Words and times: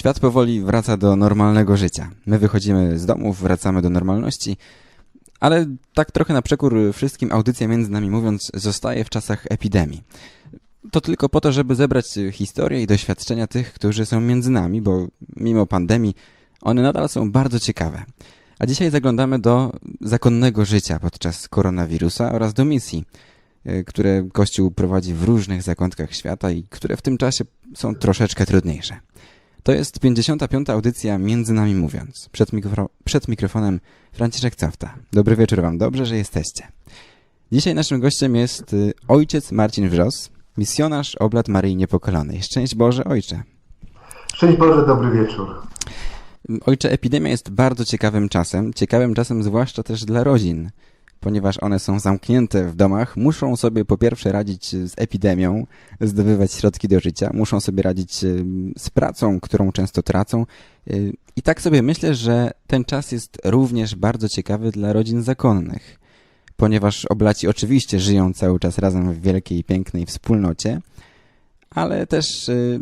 Świat 0.00 0.20
powoli 0.20 0.60
wraca 0.60 0.96
do 0.96 1.16
normalnego 1.16 1.76
życia. 1.76 2.10
My 2.26 2.38
wychodzimy 2.38 2.98
z 2.98 3.06
domów, 3.06 3.40
wracamy 3.40 3.82
do 3.82 3.90
normalności, 3.90 4.56
ale 5.40 5.66
tak 5.94 6.10
trochę 6.10 6.34
na 6.34 6.42
przekór 6.42 6.74
wszystkim 6.92 7.32
audycja 7.32 7.68
między 7.68 7.90
nami 7.90 8.10
mówiąc 8.10 8.50
zostaje 8.54 9.04
w 9.04 9.10
czasach 9.10 9.44
epidemii. 9.50 10.02
To 10.90 11.00
tylko 11.00 11.28
po 11.28 11.40
to, 11.40 11.52
żeby 11.52 11.74
zebrać 11.74 12.06
historię 12.32 12.82
i 12.82 12.86
doświadczenia 12.86 13.46
tych, 13.46 13.72
którzy 13.72 14.06
są 14.06 14.20
między 14.20 14.50
nami, 14.50 14.82
bo 14.82 15.06
mimo 15.36 15.66
pandemii 15.66 16.14
one 16.60 16.82
nadal 16.82 17.08
są 17.08 17.32
bardzo 17.32 17.60
ciekawe. 17.60 18.04
A 18.58 18.66
dzisiaj 18.66 18.90
zaglądamy 18.90 19.38
do 19.38 19.72
zakonnego 20.00 20.64
życia 20.64 20.98
podczas 20.98 21.48
koronawirusa 21.48 22.32
oraz 22.32 22.54
do 22.54 22.64
misji, 22.64 23.04
y, 23.66 23.84
które 23.84 24.28
Kościół 24.32 24.70
prowadzi 24.70 25.14
w 25.14 25.22
różnych 25.22 25.62
zakątkach 25.62 26.14
świata 26.14 26.50
i 26.50 26.62
które 26.70 26.96
w 26.96 27.02
tym 27.02 27.18
czasie 27.18 27.44
są 27.74 27.94
troszeczkę 27.94 28.46
trudniejsze. 28.46 29.00
To 29.62 29.72
jest 29.72 30.00
55. 30.00 30.70
audycja 30.70 31.18
Między 31.18 31.52
Nami 31.52 31.74
Mówiąc. 31.74 32.28
Przed, 32.32 32.52
mikro... 32.52 32.88
Przed 33.04 33.28
mikrofonem 33.28 33.80
Franciszek 34.12 34.56
Cafta. 34.56 34.94
Dobry 35.12 35.36
wieczór 35.36 35.62
Wam, 35.62 35.78
dobrze, 35.78 36.06
że 36.06 36.16
jesteście. 36.16 36.68
Dzisiaj 37.52 37.74
naszym 37.74 38.00
gościem 38.00 38.36
jest 38.36 38.72
y, 38.72 38.92
ojciec 39.08 39.52
Marcin 39.52 39.88
Wrzos, 39.88 40.30
misjonarz 40.56 41.14
Oblat 41.14 41.48
Maryi 41.48 41.76
Niepokolonej. 41.76 42.42
Szczęść 42.42 42.74
Boże, 42.74 43.04
ojcze. 43.04 43.42
Szczęść 44.34 44.58
Boże, 44.58 44.86
dobry 44.86 45.10
wieczór. 45.10 45.62
Ojcze, 46.66 46.90
epidemia 46.90 47.30
jest 47.30 47.50
bardzo 47.50 47.84
ciekawym 47.84 48.28
czasem, 48.28 48.74
ciekawym 48.74 49.14
czasem 49.14 49.42
zwłaszcza 49.42 49.82
też 49.82 50.04
dla 50.04 50.24
rodzin, 50.24 50.70
ponieważ 51.20 51.58
one 51.62 51.78
są 51.78 52.00
zamknięte 52.00 52.64
w 52.64 52.76
domach, 52.76 53.16
muszą 53.16 53.56
sobie 53.56 53.84
po 53.84 53.98
pierwsze 53.98 54.32
radzić 54.32 54.70
z 54.70 54.94
epidemią, 54.96 55.66
zdobywać 56.00 56.52
środki 56.52 56.88
do 56.88 57.00
życia, 57.00 57.30
muszą 57.34 57.60
sobie 57.60 57.82
radzić 57.82 58.14
z 58.78 58.90
pracą, 58.90 59.40
którą 59.40 59.72
często 59.72 60.02
tracą. 60.02 60.46
Y, 60.90 61.12
I 61.36 61.42
tak 61.42 61.62
sobie 61.62 61.82
myślę, 61.82 62.14
że 62.14 62.50
ten 62.66 62.84
czas 62.84 63.12
jest 63.12 63.38
również 63.44 63.94
bardzo 63.94 64.28
ciekawy 64.28 64.70
dla 64.70 64.92
rodzin 64.92 65.22
zakonnych, 65.22 65.98
ponieważ 66.56 67.04
oblaci 67.04 67.48
oczywiście 67.48 68.00
żyją 68.00 68.32
cały 68.32 68.58
czas 68.58 68.78
razem 68.78 69.12
w 69.12 69.20
wielkiej, 69.20 69.64
pięknej 69.64 70.06
wspólnocie, 70.06 70.80
ale 71.70 72.06
też 72.06 72.48
y, 72.48 72.80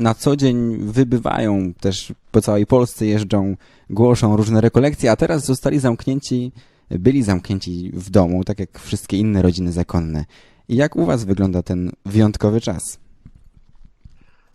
na 0.00 0.14
co 0.14 0.36
dzień 0.36 0.76
wybywają, 0.78 1.74
też 1.80 2.12
po 2.30 2.40
całej 2.40 2.66
Polsce 2.66 3.06
jeżdżą, 3.06 3.56
głoszą 3.90 4.36
różne 4.36 4.60
rekolekcje, 4.60 5.10
a 5.10 5.16
teraz 5.16 5.44
zostali 5.44 5.78
zamknięci, 5.78 6.52
byli 6.90 7.22
zamknięci 7.22 7.90
w 7.94 8.10
domu, 8.10 8.44
tak 8.44 8.60
jak 8.60 8.78
wszystkie 8.78 9.16
inne 9.16 9.42
rodziny 9.42 9.72
zakonne. 9.72 10.24
I 10.68 10.76
jak 10.76 10.96
u 10.96 11.06
Was 11.06 11.24
wygląda 11.24 11.62
ten 11.62 11.90
wyjątkowy 12.06 12.60
czas? 12.60 12.98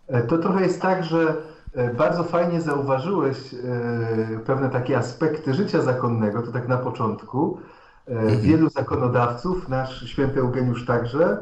E, 0.08 0.22
to 0.22 0.38
trochę 0.38 0.62
jest 0.62 0.82
tak, 0.82 1.04
że 1.04 1.36
e, 1.74 1.94
bardzo 1.94 2.24
fajnie 2.24 2.60
zauważyłeś 2.60 3.36
e, 3.54 4.38
pewne 4.46 4.70
takie 4.70 4.98
aspekty 4.98 5.54
życia 5.54 5.82
zakonnego, 5.82 6.42
to 6.42 6.52
tak 6.52 6.68
na 6.68 6.78
początku. 6.78 7.58
Mhm. 8.06 8.40
Wielu 8.40 8.70
zakonodawców, 8.70 9.68
nasz 9.68 10.04
święty 10.10 10.40
Eugeniusz 10.40 10.86
także, 10.86 11.38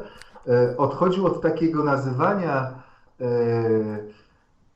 odchodził 0.77 1.25
od 1.25 1.41
takiego 1.41 1.83
nazywania 1.83 2.71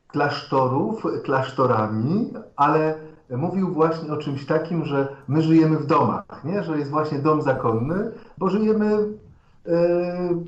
klasztorów 0.08 1.04
klasztorami, 1.24 2.34
ale 2.56 2.96
mówił 3.30 3.74
właśnie 3.74 4.14
o 4.14 4.18
czymś 4.18 4.46
takim, 4.46 4.86
że 4.86 5.08
my 5.28 5.42
żyjemy 5.42 5.78
w 5.78 5.86
domach, 5.86 6.44
nie? 6.44 6.64
że 6.64 6.78
jest 6.78 6.92
właśnie 6.92 7.20
dom 7.20 7.42
zakonny, 7.42 8.12
bo 8.38 8.50
żyjemy, 8.50 8.98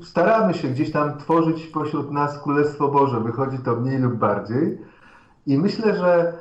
staramy 0.04 0.54
się 0.54 0.68
gdzieś 0.68 0.92
tam 0.92 1.18
tworzyć 1.18 1.66
pośród 1.66 2.10
nas 2.10 2.38
Królestwo 2.42 2.88
Boże, 2.88 3.20
wychodzi 3.20 3.58
to 3.58 3.76
mniej 3.76 3.98
lub 3.98 4.14
bardziej. 4.14 4.78
I 5.46 5.58
myślę, 5.58 5.96
że 5.96 6.32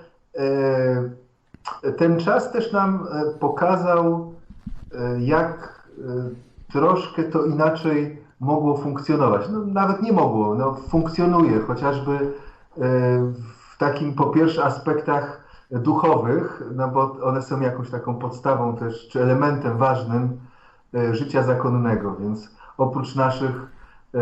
ten 1.97 2.19
czas 2.19 2.51
też 2.51 2.71
nam 2.71 3.07
pokazał, 3.39 4.33
jak 5.19 5.83
troszkę 6.71 7.23
to 7.23 7.45
inaczej 7.45 8.21
mogło 8.39 8.77
funkcjonować. 8.77 9.49
No, 9.51 9.59
nawet 9.59 10.01
nie 10.01 10.11
mogło, 10.11 10.55
no, 10.55 10.73
funkcjonuje, 10.73 11.59
chociażby 11.59 12.11
e, 12.11 12.29
w 13.69 13.77
takim 13.77 14.13
po 14.13 14.25
pierwsze 14.25 14.63
aspektach 14.63 15.46
duchowych, 15.71 16.63
no 16.75 16.87
bo 16.87 17.17
one 17.23 17.41
są 17.41 17.61
jakąś 17.61 17.89
taką 17.89 18.15
podstawą 18.15 18.75
też, 18.75 19.07
czy 19.07 19.21
elementem 19.21 19.77
ważnym 19.77 20.39
e, 20.93 21.15
życia 21.15 21.43
zakonnego, 21.43 22.15
więc 22.15 22.55
oprócz 22.77 23.15
naszych 23.15 23.71
e, 24.13 24.19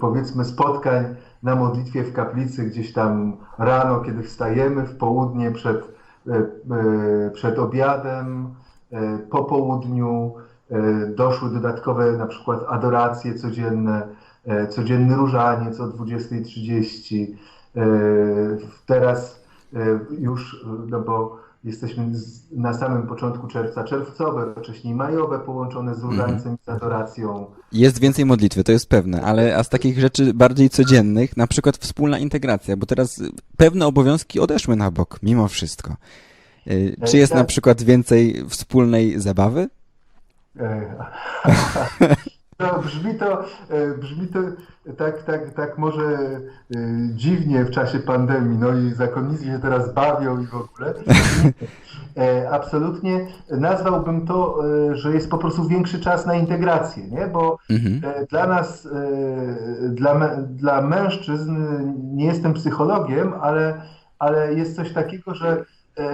powiedzmy 0.00 0.44
spotkań 0.44 1.04
na 1.42 1.56
modlitwie 1.56 2.04
w 2.04 2.12
kaplicy 2.12 2.64
gdzieś 2.64 2.92
tam 2.92 3.36
rano, 3.58 4.00
kiedy 4.00 4.22
wstajemy, 4.22 4.82
w 4.82 4.96
południe 4.96 5.50
przed, 5.50 5.96
przed 7.32 7.58
obiadem, 7.58 8.54
po 9.30 9.44
południu, 9.44 10.34
E, 10.70 11.06
doszły 11.06 11.50
dodatkowe 11.50 12.12
na 12.12 12.26
przykład 12.26 12.60
adoracje 12.68 13.34
codzienne, 13.34 14.08
e, 14.46 14.68
codzienny 14.68 15.16
różaniec 15.16 15.80
o 15.80 15.88
20.30. 15.88 17.36
E, 17.76 17.86
teraz 18.86 19.45
już, 20.18 20.64
no 20.88 21.00
bo 21.00 21.46
jesteśmy 21.64 22.12
na 22.52 22.74
samym 22.74 23.06
początku 23.06 23.46
czerwca, 23.46 23.84
czerwcowe, 23.84 24.54
wcześniej 24.62 24.94
majowe 24.94 25.38
połączone 25.38 25.94
z 25.94 26.02
różańcem 26.02 26.54
i 26.54 26.64
z 26.64 26.68
adoracją. 26.68 27.46
Jest 27.72 28.00
więcej 28.00 28.24
modlitwy, 28.24 28.64
to 28.64 28.72
jest 28.72 28.88
pewne, 28.88 29.22
ale 29.22 29.56
a 29.56 29.64
z 29.64 29.68
takich 29.68 29.98
rzeczy 29.98 30.34
bardziej 30.34 30.70
codziennych, 30.70 31.36
na 31.36 31.46
przykład 31.46 31.76
wspólna 31.76 32.18
integracja, 32.18 32.76
bo 32.76 32.86
teraz 32.86 33.22
pewne 33.56 33.86
obowiązki 33.86 34.40
odeszły 34.40 34.76
na 34.76 34.90
bok, 34.90 35.18
mimo 35.22 35.48
wszystko. 35.48 35.96
Czy 37.04 37.16
jest 37.16 37.34
na 37.34 37.44
przykład 37.44 37.82
więcej 37.82 38.44
wspólnej 38.48 39.20
zabawy? 39.20 39.68
No, 42.58 42.82
brzmi 42.82 43.14
to, 43.14 43.44
e, 43.70 43.94
brzmi 43.98 44.28
to 44.28 44.38
tak, 44.96 45.22
tak, 45.22 45.50
tak 45.50 45.78
może 45.78 46.02
e, 46.02 46.40
dziwnie 47.14 47.64
w 47.64 47.70
czasie 47.70 47.98
pandemii, 47.98 48.58
no 48.58 48.74
i 48.74 48.94
zakonnicy 48.94 49.44
się 49.44 49.58
teraz 49.62 49.94
bawią 49.94 50.40
i 50.40 50.46
w 50.46 50.54
ogóle. 50.54 50.94
Absolutnie 52.50 53.26
nazwałbym 53.50 54.26
to, 54.26 54.62
że 54.92 55.12
jest 55.12 55.30
po 55.30 55.38
prostu 55.38 55.68
większy 55.68 56.00
czas 56.00 56.26
na 56.26 56.34
integrację, 56.34 57.06
nie? 57.06 57.26
bo 57.26 57.58
mhm. 57.70 58.00
dla 58.30 58.46
nas, 58.46 58.88
dla, 59.88 60.36
dla 60.36 60.82
mężczyzn, 60.82 61.56
nie 62.16 62.26
jestem 62.26 62.54
psychologiem, 62.54 63.32
ale, 63.40 63.82
ale 64.18 64.54
jest 64.54 64.76
coś 64.76 64.92
takiego, 64.92 65.34
że, 65.34 65.64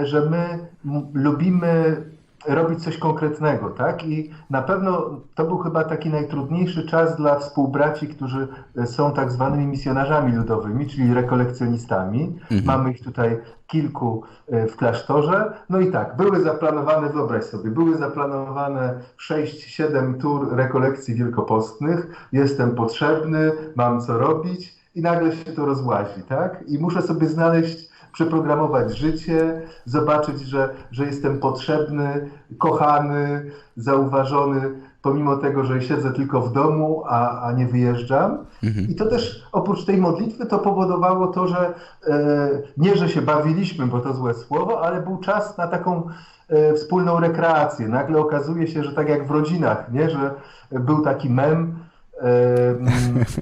że 0.03 0.29
my 0.29 0.67
lubimy 1.13 2.03
robić 2.47 2.83
coś 2.83 2.97
konkretnego, 2.97 3.69
tak? 3.69 4.03
I 4.03 4.31
na 4.49 4.61
pewno 4.61 5.09
to 5.35 5.45
był 5.45 5.57
chyba 5.57 5.83
taki 5.83 6.09
najtrudniejszy 6.09 6.87
czas 6.87 7.15
dla 7.15 7.39
współbraci, 7.39 8.07
którzy 8.07 8.47
e, 8.77 8.87
są 8.87 9.13
tak 9.13 9.31
zwanymi 9.31 9.67
misjonarzami 9.67 10.31
ludowymi, 10.31 10.87
czyli 10.87 11.13
rekolekcjonistami. 11.13 12.23
Mhm. 12.23 12.65
Mamy 12.65 12.91
ich 12.91 13.03
tutaj 13.03 13.39
kilku 13.67 14.23
e, 14.47 14.67
w 14.67 14.75
klasztorze. 14.75 15.53
No 15.69 15.79
i 15.79 15.91
tak, 15.91 16.17
były 16.17 16.41
zaplanowane, 16.41 17.09
wyobraź 17.09 17.43
sobie, 17.43 17.71
były 17.71 17.97
zaplanowane 17.97 18.99
6-7 19.29 20.21
tur 20.21 20.55
rekolekcji 20.55 21.15
wielkopostnych. 21.15 22.27
Jestem 22.31 22.75
potrzebny, 22.75 23.51
mam 23.75 24.01
co 24.01 24.17
robić 24.17 24.75
i 24.95 25.01
nagle 25.01 25.31
się 25.35 25.51
to 25.51 25.65
rozłazi, 25.65 26.21
tak? 26.29 26.63
I 26.67 26.79
muszę 26.79 27.01
sobie 27.01 27.27
znaleźć 27.27 27.92
przeprogramować 28.13 28.97
życie, 28.97 29.61
zobaczyć, 29.85 30.39
że, 30.39 30.69
że 30.91 31.05
jestem 31.05 31.39
potrzebny, 31.39 32.29
kochany, 32.57 33.51
zauważony, 33.75 34.61
pomimo 35.01 35.35
tego, 35.35 35.63
że 35.63 35.81
siedzę 35.81 36.13
tylko 36.13 36.41
w 36.41 36.51
domu, 36.51 37.03
a, 37.05 37.41
a 37.41 37.51
nie 37.51 37.67
wyjeżdżam. 37.67 38.45
Mhm. 38.63 38.89
I 38.89 38.95
to 38.95 39.05
też 39.05 39.43
oprócz 39.51 39.85
tej 39.85 39.97
modlitwy 39.97 40.45
to 40.45 40.59
powodowało 40.59 41.27
to, 41.27 41.47
że 41.47 41.73
e, 42.07 42.49
nie, 42.77 42.95
że 42.95 43.09
się 43.09 43.21
bawiliśmy, 43.21 43.87
bo 43.87 43.99
to 43.99 44.13
złe 44.13 44.33
słowo, 44.33 44.81
ale 44.81 45.01
był 45.01 45.17
czas 45.17 45.57
na 45.57 45.67
taką 45.67 46.07
e, 46.49 46.73
wspólną 46.73 47.19
rekreację. 47.19 47.87
Nagle 47.87 48.19
okazuje 48.19 48.67
się, 48.67 48.83
że 48.83 48.93
tak 48.93 49.09
jak 49.09 49.27
w 49.27 49.31
rodzinach, 49.31 49.91
nie, 49.91 50.09
że 50.09 50.33
był 50.71 51.01
taki 51.01 51.29
mem. 51.29 51.75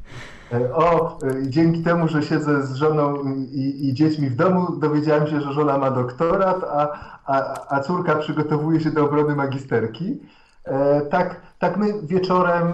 E, 0.52 0.58
E, 0.58 0.74
o, 0.74 1.18
e, 1.22 1.48
dzięki 1.48 1.82
temu, 1.82 2.08
że 2.08 2.22
siedzę 2.22 2.62
z 2.62 2.74
żoną 2.74 3.16
i, 3.52 3.88
i, 3.88 3.94
dziećmi 3.94 4.30
w 4.30 4.36
domu, 4.36 4.76
dowiedziałem 4.76 5.26
się, 5.26 5.40
że 5.40 5.52
żona 5.52 5.78
ma 5.78 5.90
doktorat, 5.90 6.64
a, 6.64 6.98
a, 7.26 7.54
a 7.68 7.80
córka 7.80 8.16
przygotowuje 8.16 8.80
się 8.80 8.90
do 8.90 9.04
obrony 9.04 9.34
magisterki. 9.34 10.20
E, 10.64 11.00
tak, 11.00 11.40
tak 11.58 11.76
my 11.76 11.86
wieczorem, 12.02 12.72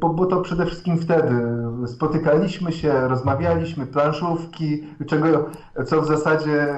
bo, 0.00 0.08
bo, 0.08 0.26
to 0.26 0.40
przede 0.40 0.66
wszystkim 0.66 0.98
wtedy 0.98 1.34
spotykaliśmy 1.86 2.72
się, 2.72 3.08
rozmawialiśmy, 3.08 3.86
planszówki, 3.86 4.84
czego, 5.06 5.44
co 5.86 6.02
w 6.02 6.06
zasadzie 6.06 6.76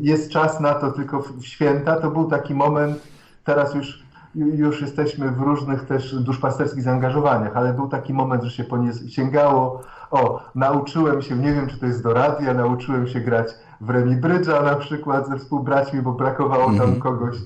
jest 0.00 0.30
czas 0.30 0.60
na 0.60 0.74
to 0.74 0.92
tylko 0.92 1.22
w 1.22 1.44
święta. 1.44 1.96
To 1.96 2.10
był 2.10 2.24
taki 2.24 2.54
moment, 2.54 2.98
teraz 3.44 3.74
już 3.74 4.07
już 4.34 4.80
jesteśmy 4.80 5.30
w 5.30 5.40
różnych 5.40 5.86
też 5.86 6.14
duszpasterskich 6.14 6.82
zaangażowaniach, 6.82 7.56
ale 7.56 7.74
był 7.74 7.88
taki 7.88 8.14
moment, 8.14 8.42
że 8.42 8.50
się 8.50 8.64
po 8.64 8.78
nie 8.78 8.92
sięgało. 8.92 9.82
O, 10.10 10.42
nauczyłem 10.54 11.22
się, 11.22 11.36
nie 11.36 11.52
wiem 11.52 11.66
czy 11.66 11.80
to 11.80 11.86
jest 11.86 12.02
do 12.02 12.14
radia, 12.14 12.54
nauczyłem 12.54 13.08
się 13.08 13.20
grać 13.20 13.48
w 13.80 13.90
Remi 13.90 14.16
Brydża 14.16 14.62
na 14.62 14.76
przykład 14.76 15.28
ze 15.28 15.38
współbraćmi, 15.38 16.02
bo 16.02 16.12
brakowało 16.12 16.64
tam 16.64 16.72
mhm. 16.72 17.00
kogoś 17.00 17.36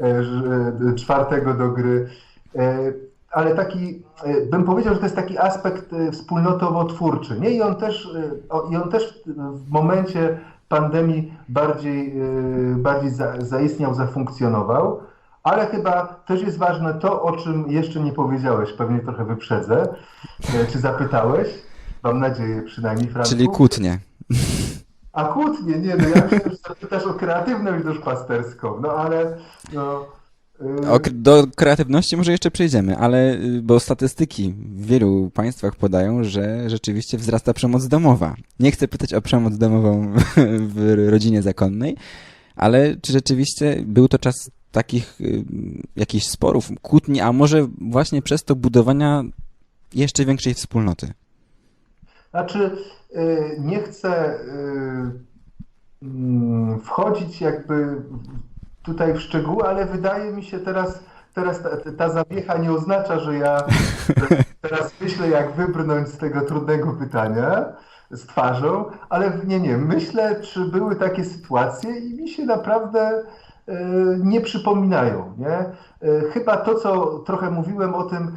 e, 0.00 0.94
czwartego 0.94 1.54
do 1.54 1.68
gry. 1.68 2.08
E, 2.56 2.92
ale 3.30 3.54
taki, 3.54 4.02
e, 4.24 4.46
bym 4.46 4.64
powiedział, 4.64 4.94
że 4.94 5.00
to 5.00 5.06
jest 5.06 5.16
taki 5.16 5.38
aspekt 5.38 5.92
wspólnotowo-twórczy, 6.12 7.40
nie? 7.40 7.50
I 7.50 7.62
on 7.62 7.76
też, 7.76 8.08
i 8.70 8.76
on 8.76 8.90
też 8.90 9.22
w 9.52 9.70
momencie 9.70 10.38
pandemii 10.68 11.34
bardziej, 11.48 12.14
bardziej 12.76 13.10
zaistniał, 13.38 13.94
zafunkcjonował. 13.94 15.00
Ale 15.46 15.66
chyba 15.66 16.06
też 16.26 16.42
jest 16.42 16.58
ważne 16.58 16.94
to, 16.94 17.22
o 17.22 17.36
czym 17.36 17.70
jeszcze 17.70 18.00
nie 18.00 18.12
powiedziałeś, 18.12 18.72
pewnie 18.72 19.00
trochę 19.00 19.24
wyprzedzę. 19.24 19.88
Czy 20.72 20.78
zapytałeś? 20.78 21.48
Mam 22.02 22.20
nadzieję 22.20 22.62
przynajmniej, 22.62 23.08
Franku. 23.08 23.30
Czyli 23.30 23.46
kłótnie. 23.46 23.98
A 25.12 25.24
kłótnie, 25.24 25.78
nie, 25.78 25.96
no 25.96 26.08
ja 26.08 26.22
myślę, 26.24 26.50
że 26.50 26.56
zapytasz 26.68 27.04
o 27.04 27.14
kreatywność 27.14 27.84
duszpasterską, 27.84 28.80
no 28.80 28.88
ale... 28.88 29.36
No, 29.72 30.06
y, 30.84 30.90
o, 30.90 30.98
do 31.12 31.44
kreatywności 31.56 32.16
może 32.16 32.32
jeszcze 32.32 32.50
przejdziemy, 32.50 32.96
ale 32.98 33.34
y, 33.34 33.60
bo 33.62 33.80
statystyki 33.80 34.54
w 34.58 34.86
wielu 34.86 35.30
państwach 35.34 35.76
podają, 35.76 36.24
że 36.24 36.70
rzeczywiście 36.70 37.18
wzrasta 37.18 37.54
przemoc 37.54 37.88
domowa. 37.88 38.34
Nie 38.60 38.70
chcę 38.70 38.88
pytać 38.88 39.14
o 39.14 39.22
przemoc 39.22 39.58
domową 39.58 40.12
w 40.74 41.08
rodzinie 41.10 41.42
zakonnej, 41.42 41.96
ale 42.56 42.96
czy 42.96 43.12
rzeczywiście 43.12 43.82
był 43.86 44.08
to 44.08 44.18
czas 44.18 44.50
takich 44.76 45.20
y, 45.20 45.44
jakichś 45.96 46.26
sporów, 46.26 46.68
kłótni, 46.82 47.20
a 47.20 47.32
może 47.32 47.66
właśnie 47.80 48.22
przez 48.22 48.44
to 48.44 48.56
budowania 48.56 49.22
jeszcze 49.94 50.24
większej 50.24 50.54
wspólnoty? 50.54 51.12
Znaczy, 52.30 52.76
y, 53.16 53.56
nie 53.60 53.82
chcę 53.82 54.34
y, 54.34 54.40
mm, 56.02 56.80
wchodzić 56.80 57.40
jakby 57.40 58.02
tutaj 58.82 59.14
w 59.14 59.20
szczegóły, 59.20 59.62
ale 59.62 59.86
wydaje 59.86 60.32
mi 60.32 60.44
się 60.44 60.58
teraz, 60.58 61.00
teraz 61.34 61.62
ta, 61.62 61.92
ta 61.92 62.08
zawiecha 62.10 62.58
nie 62.58 62.72
oznacza, 62.72 63.18
że 63.18 63.34
ja 63.38 63.58
teraz 64.64 64.92
myślę, 65.00 65.28
jak 65.28 65.54
wybrnąć 65.54 66.08
z 66.08 66.18
tego 66.18 66.40
trudnego 66.40 66.92
pytania 66.92 67.64
z 68.10 68.26
twarzą, 68.26 68.84
ale 69.08 69.32
nie, 69.46 69.60
nie, 69.60 69.76
myślę, 69.76 70.40
czy 70.40 70.64
były 70.64 70.96
takie 70.96 71.24
sytuacje 71.24 71.98
i 71.98 72.14
mi 72.14 72.28
się 72.28 72.44
naprawdę 72.44 73.22
nie 74.18 74.40
przypominają. 74.40 75.32
Nie? 75.38 75.48
E, 75.48 76.20
chyba 76.32 76.56
to, 76.56 76.74
co 76.74 77.18
trochę 77.18 77.50
mówiłem 77.50 77.94
o 77.94 78.02
tym, 78.02 78.22
e, 78.22 78.28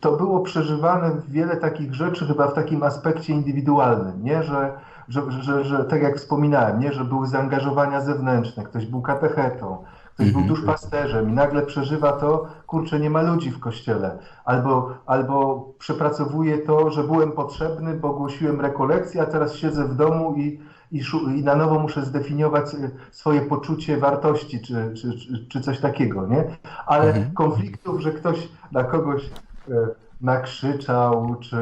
to 0.00 0.12
było 0.12 0.40
przeżywane 0.40 1.10
wiele 1.28 1.56
takich 1.56 1.94
rzeczy 1.94 2.26
chyba 2.26 2.48
w 2.48 2.54
takim 2.54 2.82
aspekcie 2.82 3.32
indywidualnym, 3.32 4.24
nie? 4.24 4.42
Że, 4.42 4.72
że, 5.08 5.30
że, 5.30 5.64
że 5.64 5.84
tak 5.84 6.02
jak 6.02 6.16
wspominałem, 6.16 6.80
nie? 6.80 6.92
że 6.92 7.04
były 7.04 7.26
zaangażowania 7.26 8.00
zewnętrzne, 8.00 8.64
ktoś 8.64 8.86
był 8.86 9.02
katechetą, 9.02 9.84
ktoś 10.20 10.32
był 10.32 10.42
duszpasterzem 10.42 11.30
i 11.30 11.32
nagle 11.32 11.62
przeżywa 11.62 12.12
to, 12.12 12.46
kurczę, 12.66 13.00
nie 13.00 13.10
ma 13.10 13.22
ludzi 13.22 13.50
w 13.50 13.60
kościele. 13.60 14.18
Albo, 14.44 14.94
albo 15.06 15.68
przepracowuje 15.78 16.58
to, 16.58 16.90
że 16.90 17.04
byłem 17.04 17.32
potrzebny, 17.32 17.94
bo 17.94 18.14
głosiłem 18.14 18.60
rekolekcję, 18.60 19.22
a 19.22 19.26
teraz 19.26 19.54
siedzę 19.54 19.84
w 19.84 19.96
domu 19.96 20.34
i 20.36 20.60
i, 20.92 21.02
i 21.38 21.44
na 21.44 21.56
nowo 21.56 21.78
muszę 21.78 22.04
zdefiniować 22.04 22.74
e, 22.74 22.90
swoje 23.10 23.40
poczucie 23.40 23.96
wartości 23.96 24.60
czy, 24.60 24.94
czy, 24.94 25.18
czy, 25.18 25.46
czy 25.48 25.60
coś 25.60 25.80
takiego, 25.80 26.26
nie? 26.26 26.44
Ale 26.86 27.06
mhm. 27.06 27.34
konfliktów, 27.34 28.00
że 28.00 28.12
ktoś 28.12 28.48
na 28.72 28.84
kogoś 28.84 29.30
e, 29.70 29.72
nakrzyczał, 30.20 31.36
czy, 31.40 31.56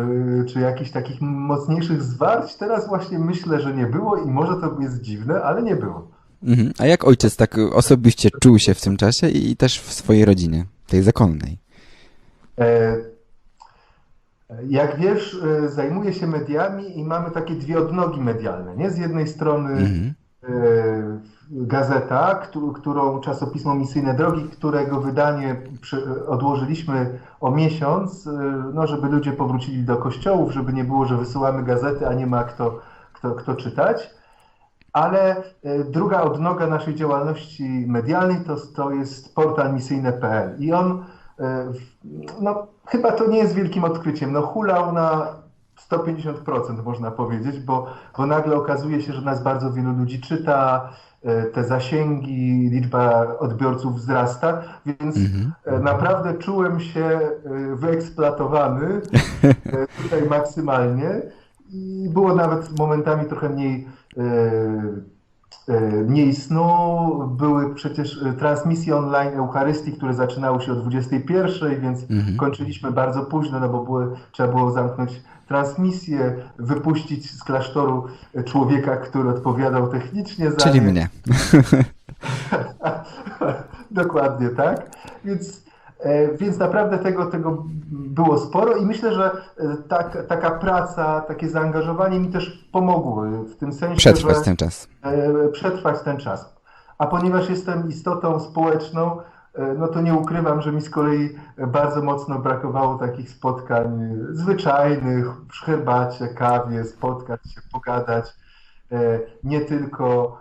czy 0.49 0.61
jakichś 0.61 0.91
takich 0.91 1.21
mocniejszych 1.21 2.03
zwarć, 2.03 2.57
teraz 2.57 2.89
właśnie 2.89 3.19
myślę, 3.19 3.61
że 3.61 3.75
nie 3.75 3.87
było 3.87 4.17
i 4.17 4.31
może 4.31 4.57
to 4.57 4.81
jest 4.81 5.01
dziwne, 5.01 5.43
ale 5.43 5.63
nie 5.63 5.77
było. 5.77 6.08
Mhm. 6.43 6.73
A 6.79 6.87
jak 6.87 7.05
ojciec 7.05 7.37
tak 7.37 7.59
osobiście 7.73 8.31
czuł 8.43 8.59
się 8.59 8.75
w 8.75 8.81
tym 8.81 8.97
czasie 8.97 9.29
i 9.29 9.57
też 9.57 9.81
w 9.81 9.93
swojej 9.93 10.25
rodzinie, 10.25 10.65
tej 10.87 11.03
zakonnej? 11.03 11.59
E 12.59 12.97
jak 14.69 14.97
wiesz, 14.97 15.41
e, 15.65 15.69
zajmuję 15.69 16.13
się 16.13 16.27
mediami 16.27 16.99
i 16.99 17.05
mamy 17.05 17.31
takie 17.31 17.55
dwie 17.55 17.79
odnogi 17.79 18.21
medialne. 18.21 18.77
Nie? 18.77 18.91
Z 18.91 18.99
jednej 18.99 19.29
strony 19.29 19.71
mhm. 19.71 20.15
E, 20.45 21.19
gazeta, 21.51 22.43
którą 22.75 23.21
czasopismo 23.21 23.75
Misyjne 23.75 24.15
Drogi, 24.15 24.45
którego 24.49 25.01
wydanie 25.01 25.63
odłożyliśmy 26.27 27.19
o 27.41 27.51
miesiąc, 27.51 28.29
no, 28.75 28.87
żeby 28.87 29.09
ludzie 29.09 29.33
powrócili 29.33 29.83
do 29.83 29.97
kościołów, 29.97 30.53
żeby 30.53 30.73
nie 30.73 30.85
było, 30.85 31.07
że 31.07 31.17
wysyłamy 31.17 31.63
gazety, 31.63 32.09
a 32.09 32.15
nie 32.15 32.27
ma 32.27 32.45
kto, 32.45 32.81
kto, 33.13 33.35
kto 33.35 33.57
czytać. 33.57 34.11
Ale 34.99 35.43
druga 35.91 36.23
odnoga 36.23 36.67
naszej 36.67 36.95
działalności 36.95 37.85
medialnej 37.89 38.45
to, 38.45 38.57
to 38.77 38.91
jest 38.91 39.35
portal 39.35 39.75
misyjne.pl 39.75 40.57
i 40.59 40.73
on 40.73 41.05
no, 42.41 42.67
chyba 42.87 43.13
to 43.13 43.27
nie 43.27 43.39
jest 43.39 43.55
wielkim 43.55 43.85
odkryciem. 43.85 44.33
No, 44.33 44.43
hulał 44.43 44.93
na 44.93 45.27
150% 45.91 46.85
można 46.85 47.11
powiedzieć, 47.11 47.61
bo, 47.61 47.87
bo 48.17 48.27
nagle 48.27 48.57
okazuje 48.57 49.03
się, 49.03 49.13
że 49.13 49.23
nas 49.23 49.43
bardzo 49.43 49.73
wielu 49.73 49.93
ludzi 49.93 50.21
czyta, 50.21 50.91
e, 51.23 51.43
te 51.43 51.65
zasięgi, 51.65 52.69
liczba 52.73 53.27
odbiorców 53.39 53.95
wzrasta, 53.95 54.63
więc 54.87 55.17
mhm. 55.17 55.53
E, 55.65 55.79
naprawdę 55.79 56.35
czułem 56.35 56.81
się 56.81 57.05
e, 57.05 57.31
wyeksploatowany 57.77 59.01
tutaj 60.03 60.23
maksymalnie 60.31 61.23
i 61.73 62.09
było 62.15 62.35
nawet 62.35 62.79
momentami 62.79 63.25
trochę 63.25 63.49
mniej 63.49 63.89
mniej 66.07 66.35
snu, 66.35 67.09
były 67.37 67.75
przecież 67.75 68.23
e, 68.23 68.33
transmisje 68.33 68.97
online 68.97 69.35
Eucharystii, 69.35 69.93
które 69.93 70.15
zaczynały 70.15 70.63
się 70.63 70.73
o 70.73 70.75
21, 70.75 71.81
więc 71.81 72.11
mhm. 72.11 72.37
kończyliśmy 72.37 72.93
bardzo 72.93 73.23
późno, 73.23 73.61
no 73.61 73.69
bo 73.69 73.85
były, 73.85 74.17
trzeba 74.33 74.55
było 74.55 74.71
zamknąć 74.71 75.23
transmisję, 75.49 76.37
wypuścić 76.59 77.31
z 77.31 77.45
klasztoru 77.45 78.07
człowieka, 78.45 78.97
który 78.97 79.29
odpowiadał 79.29 79.89
technicznie 79.89 80.51
za 80.51 80.57
Czyli 80.57 80.81
nie. 80.81 80.91
mnie. 80.91 81.09
Dokładnie 83.91 84.49
tak. 84.49 84.91
Więc 85.25 85.68
E, 85.68 85.68
więc 86.39 86.59
naprawdę 86.59 86.99
tego, 86.99 87.27
tego 87.27 87.65
było 87.91 88.39
sporo 88.39 88.77
i 88.77 88.87
myślę, 88.87 89.15
że 89.15 89.31
e, 89.59 89.77
tak, 89.89 90.27
taka 90.27 90.51
praca, 90.51 91.21
takie 91.21 91.49
zaangażowanie 91.49 92.21
mi 92.21 92.29
też 92.29 92.69
pomogły 92.73 93.45
w 93.45 93.57
tym 93.57 93.73
sensie, 93.73 93.97
przetrwać 93.97 94.37
że, 94.37 94.43
ten 94.43 94.57
czas. 94.57 94.89
E, 95.03 95.49
przetrwać 95.49 96.03
ten 96.03 96.17
czas. 96.17 96.57
A 96.99 97.07
ponieważ 97.07 97.51
jestem 97.51 97.89
istotą 97.89 98.41
społeczną, 98.41 99.19
no 99.79 99.89
to 99.89 100.01
nie 100.01 100.15
ukrywam, 100.15 100.63
że 100.63 100.73
mi 100.73 100.81
z 100.81 100.91
kolei 100.91 101.37
bardzo 101.67 102.03
mocno 102.03 102.39
brakowało 102.39 102.99
takich 102.99 103.31
spotkań 103.31 104.15
zwyczajnych, 104.31 105.27
przy 105.49 105.65
herbacie, 105.65 106.29
kawie, 106.29 106.85
spotkać 106.85 107.41
się, 107.55 107.61
pogadać, 107.73 108.35
nie 109.45 109.61
tylko 109.61 110.39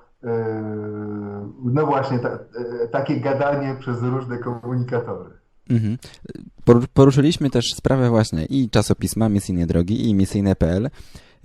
no 1.63 1.85
właśnie 1.85 2.19
ta, 2.19 2.29
takie 2.91 3.21
gadanie 3.21 3.75
przez 3.79 4.03
różne 4.03 4.37
komunikatory. 4.37 5.36
Mhm. 5.69 5.97
Poruszyliśmy 6.93 7.49
też 7.49 7.73
sprawę 7.73 8.09
właśnie 8.09 8.45
i 8.45 8.69
czasopisma 8.69 9.29
Misyjne 9.29 9.67
Drogi 9.67 10.09
i 10.09 10.13
Misyjne.pl, 10.13 10.89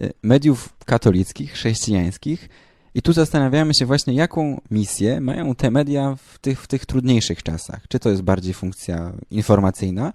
y, 0.00 0.12
mediów 0.22 0.74
katolickich, 0.84 1.52
chrześcijańskich 1.52 2.48
i 2.94 3.02
tu 3.02 3.12
zastanawiamy 3.12 3.74
się 3.74 3.86
właśnie, 3.86 4.14
jaką 4.14 4.60
misję 4.70 5.20
mają 5.20 5.54
te 5.54 5.70
media 5.70 6.16
w 6.16 6.38
tych, 6.38 6.62
w 6.62 6.66
tych 6.66 6.86
trudniejszych 6.86 7.42
czasach. 7.42 7.80
Czy 7.88 7.98
to 7.98 8.10
jest 8.10 8.22
bardziej 8.22 8.54
funkcja 8.54 9.12
informacyjna, 9.30 10.12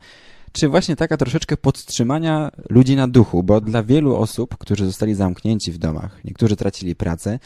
czy 0.52 0.70
właśnie 0.70 0.96
taka 0.96 1.18
troszeczkę 1.18 1.58
podtrzymania 1.58 2.52
ludzi 2.70 2.96
na 2.96 3.08
duchu, 3.08 3.44
bo 3.44 3.62
dla 3.62 3.84
wielu 3.84 4.16
osób, 4.16 4.58
którzy 4.58 4.86
zostali 4.86 5.16
zamknięci 5.16 5.72
w 5.72 5.78
domach, 5.78 6.20
niektórzy 6.24 6.56
tracili 6.56 6.96
pracę, 6.96 7.40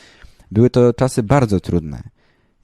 były 0.51 0.69
to 0.69 0.93
czasy 0.93 1.23
bardzo 1.23 1.59
trudne. 1.59 2.03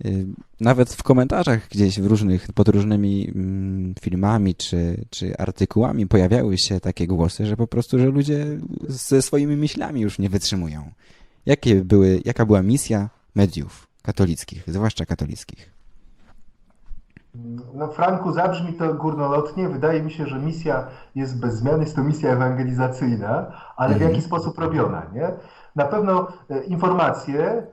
Y, 0.05 0.25
nawet 0.59 0.93
w 0.93 1.03
komentarzach 1.03 1.69
gdzieś 1.69 1.99
w 1.99 2.05
różnych, 2.05 2.47
pod 2.53 2.67
różnymi 2.67 3.31
mm, 3.35 3.93
filmami 4.01 4.55
czy, 4.55 5.05
czy 5.09 5.37
artykułami 5.37 6.07
pojawiały 6.07 6.57
się 6.57 6.79
takie 6.79 7.07
głosy, 7.07 7.45
że 7.45 7.57
po 7.57 7.67
prostu, 7.67 7.99
że 7.99 8.05
ludzie 8.05 8.45
ze 8.87 9.21
swoimi 9.21 9.57
myślami 9.57 10.01
już 10.01 10.19
nie 10.19 10.29
wytrzymują. 10.29 10.91
Jakie 11.45 11.75
były, 11.75 12.21
jaka 12.25 12.45
była 12.45 12.61
misja 12.61 13.09
mediów 13.35 13.87
katolickich, 14.01 14.63
zwłaszcza 14.67 15.05
katolickich? 15.05 15.77
No 17.73 17.87
Franku, 17.87 18.31
zabrzmi 18.31 18.73
to 18.73 18.93
górnolotnie. 18.93 19.69
Wydaje 19.69 20.03
mi 20.03 20.11
się, 20.11 20.27
że 20.27 20.39
misja 20.39 20.87
jest 21.15 21.39
bez 21.39 21.55
zmian, 21.55 21.81
jest 21.81 21.95
to 21.95 22.03
misja 22.03 22.29
ewangelizacyjna, 22.29 23.51
ale 23.75 23.89
w 23.89 23.97
mhm. 23.97 24.11
jaki 24.11 24.25
sposób 24.25 24.59
robiona, 24.59 25.05
nie? 25.13 25.31
Na 25.75 25.85
pewno 25.85 26.27
e, 26.49 26.63
informacje 26.63 27.67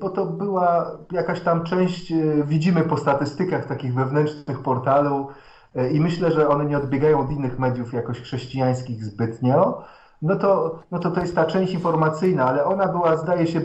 bo 0.00 0.10
to 0.10 0.26
była 0.26 0.98
jakaś 1.12 1.40
tam 1.40 1.64
część, 1.64 2.12
widzimy 2.44 2.82
po 2.82 2.96
statystykach 2.96 3.66
takich 3.66 3.94
wewnętrznych 3.94 4.62
portalu 4.62 5.28
i 5.92 6.00
myślę, 6.00 6.32
że 6.32 6.48
one 6.48 6.64
nie 6.64 6.76
odbiegają 6.78 7.20
od 7.20 7.30
innych 7.30 7.58
mediów 7.58 7.92
jakoś 7.92 8.20
chrześcijańskich 8.20 9.04
zbytnio, 9.04 9.84
no 10.22 10.36
to, 10.36 10.78
no 10.90 10.98
to 10.98 11.10
to 11.10 11.20
jest 11.20 11.34
ta 11.34 11.44
część 11.44 11.72
informacyjna, 11.72 12.44
ale 12.44 12.64
ona 12.64 12.88
była, 12.88 13.16
zdaje 13.16 13.46
się, 13.46 13.60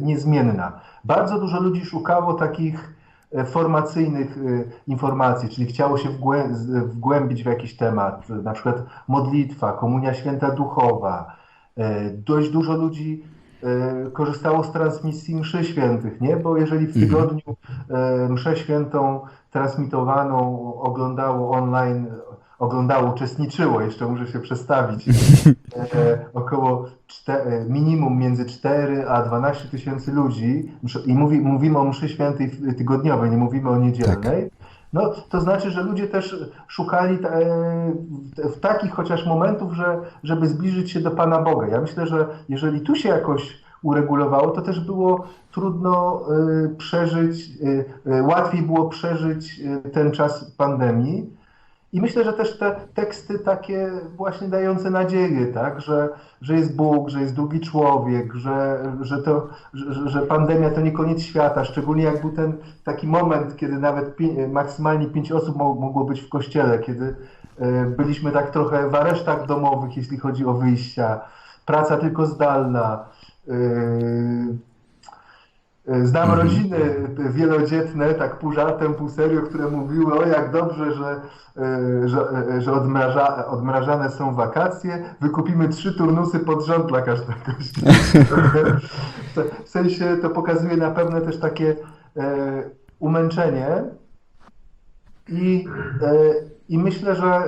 niezmienna. 0.00 0.80
Bardzo 1.04 1.38
dużo 1.38 1.60
ludzi 1.60 1.84
szukało 1.84 2.34
takich 2.34 3.00
E, 3.32 3.44
formacyjnych 3.44 4.38
e, 4.38 4.64
informacji, 4.86 5.48
czyli 5.48 5.66
chciało 5.66 5.98
się 5.98 6.08
wgłębić 6.84 7.42
w 7.42 7.46
jakiś 7.46 7.76
temat, 7.76 8.28
na 8.28 8.52
przykład 8.52 8.82
modlitwa, 9.08 9.72
komunia 9.72 10.14
święta 10.14 10.50
duchowa. 10.50 11.36
E, 11.76 12.10
dość 12.10 12.50
dużo 12.50 12.72
ludzi 12.72 13.24
korzystało 14.12 14.64
z 14.64 14.72
transmisji 14.72 15.36
mszy 15.36 15.64
świętych, 15.64 16.20
nie? 16.20 16.36
Bo 16.36 16.56
jeżeli 16.56 16.86
w 16.86 16.96
mhm. 16.96 17.06
tygodniu 17.06 17.56
mszę 18.28 18.56
świętą 18.56 19.20
transmitowaną 19.50 20.74
oglądało 20.74 21.50
online 21.50 22.06
oglądało, 22.60 23.12
uczestniczyło, 23.12 23.80
jeszcze 23.80 24.06
muszę 24.06 24.26
się 24.26 24.40
przestawić, 24.40 25.08
e, 25.94 26.18
około 26.34 26.86
czte, 27.06 27.64
minimum 27.68 28.18
między 28.18 28.46
4 28.46 29.08
a 29.08 29.22
12 29.22 29.68
tysięcy 29.68 30.12
ludzi 30.12 30.72
i 31.06 31.14
mówi, 31.14 31.40
mówimy 31.40 31.78
o 31.78 31.84
mszy 31.84 32.08
świętej 32.08 32.50
tygodniowej, 32.78 33.30
nie 33.30 33.36
mówimy 33.36 33.70
o 33.70 33.78
niedzielnej, 33.78 34.50
tak. 34.50 34.59
No 34.92 35.12
to 35.28 35.40
znaczy, 35.40 35.70
że 35.70 35.82
ludzie 35.82 36.08
też 36.08 36.36
szukali 36.68 37.18
e, 37.24 38.48
w 38.48 38.60
takich 38.60 38.92
chociaż 38.92 39.26
momentów, 39.26 39.72
że, 39.72 39.98
żeby 40.24 40.48
zbliżyć 40.48 40.90
się 40.90 41.00
do 41.00 41.10
Pana 41.10 41.42
Boga. 41.42 41.66
Ja 41.66 41.80
myślę, 41.80 42.06
że 42.06 42.26
jeżeli 42.48 42.80
tu 42.80 42.94
się 42.94 43.08
jakoś 43.08 43.62
uregulowało, 43.82 44.50
to 44.50 44.62
też 44.62 44.80
było 44.80 45.26
trudno 45.52 46.20
e, 46.20 46.68
przeżyć, 46.68 47.48
e, 48.06 48.22
łatwiej 48.22 48.62
było 48.62 48.88
przeżyć 48.88 49.60
ten 49.92 50.12
czas 50.12 50.50
pandemii, 50.50 51.39
i 51.92 52.00
myślę, 52.00 52.24
że 52.24 52.32
też 52.32 52.58
te 52.58 52.76
teksty 52.94 53.38
takie 53.38 53.90
właśnie 54.16 54.48
dające 54.48 54.90
nadzieję, 54.90 55.46
tak? 55.46 55.80
że, 55.80 56.08
że 56.40 56.54
jest 56.54 56.76
Bóg, 56.76 57.08
że 57.08 57.20
jest 57.20 57.34
drugi 57.34 57.60
człowiek, 57.60 58.34
że, 58.34 58.82
że, 59.00 59.22
to, 59.22 59.48
że, 59.74 60.08
że 60.08 60.22
pandemia 60.22 60.70
to 60.70 60.80
nie 60.80 60.92
koniec 60.92 61.22
świata, 61.22 61.64
szczególnie 61.64 62.02
jak 62.02 62.20
był 62.20 62.32
ten 62.32 62.56
taki 62.84 63.06
moment, 63.06 63.56
kiedy 63.56 63.78
nawet 63.78 64.16
pi 64.16 64.48
maksymalnie 64.48 65.06
pięć 65.06 65.32
osób 65.32 65.56
mogło 65.56 66.04
być 66.04 66.20
w 66.20 66.28
kościele, 66.28 66.78
kiedy 66.78 67.16
e, 67.58 67.86
byliśmy 67.86 68.32
tak 68.32 68.50
trochę 68.50 68.90
w 68.90 68.94
aresztach 68.94 69.46
domowych, 69.46 69.96
jeśli 69.96 70.18
chodzi 70.18 70.44
o 70.44 70.54
wyjścia, 70.54 71.20
praca 71.66 71.96
tylko 71.96 72.26
zdalna, 72.26 73.04
e, 73.48 73.54
Znam 76.02 76.30
mhm. 76.30 76.38
rodziny 76.38 76.78
wielodzietne, 77.30 78.14
tak 78.14 78.38
pół 78.38 78.52
żartem, 78.52 78.94
pół 78.94 79.08
serio, 79.08 79.42
które 79.42 79.68
mówiły, 79.68 80.18
o 80.18 80.26
jak 80.26 80.52
dobrze, 80.52 80.94
że, 80.94 81.20
e, 81.56 82.08
że, 82.08 82.28
e, 82.56 82.62
że 82.62 82.72
odmraża, 82.72 83.46
odmrażane 83.46 84.10
są 84.10 84.34
wakacje, 84.34 85.04
wykupimy 85.20 85.68
trzy 85.68 85.94
turnusy 85.94 86.38
pod 86.38 86.66
rząd 86.66 86.86
dla 86.86 87.02
każdego. 87.02 87.40
w 89.64 89.68
sensie 89.68 90.16
to 90.22 90.30
pokazuje 90.30 90.76
na 90.76 90.90
pewno 90.90 91.20
też 91.20 91.40
takie 91.40 91.76
e, 92.16 92.62
umęczenie 92.98 93.84
i, 95.28 95.66
i 96.68 96.78
myślę, 96.78 97.16
że, 97.16 97.42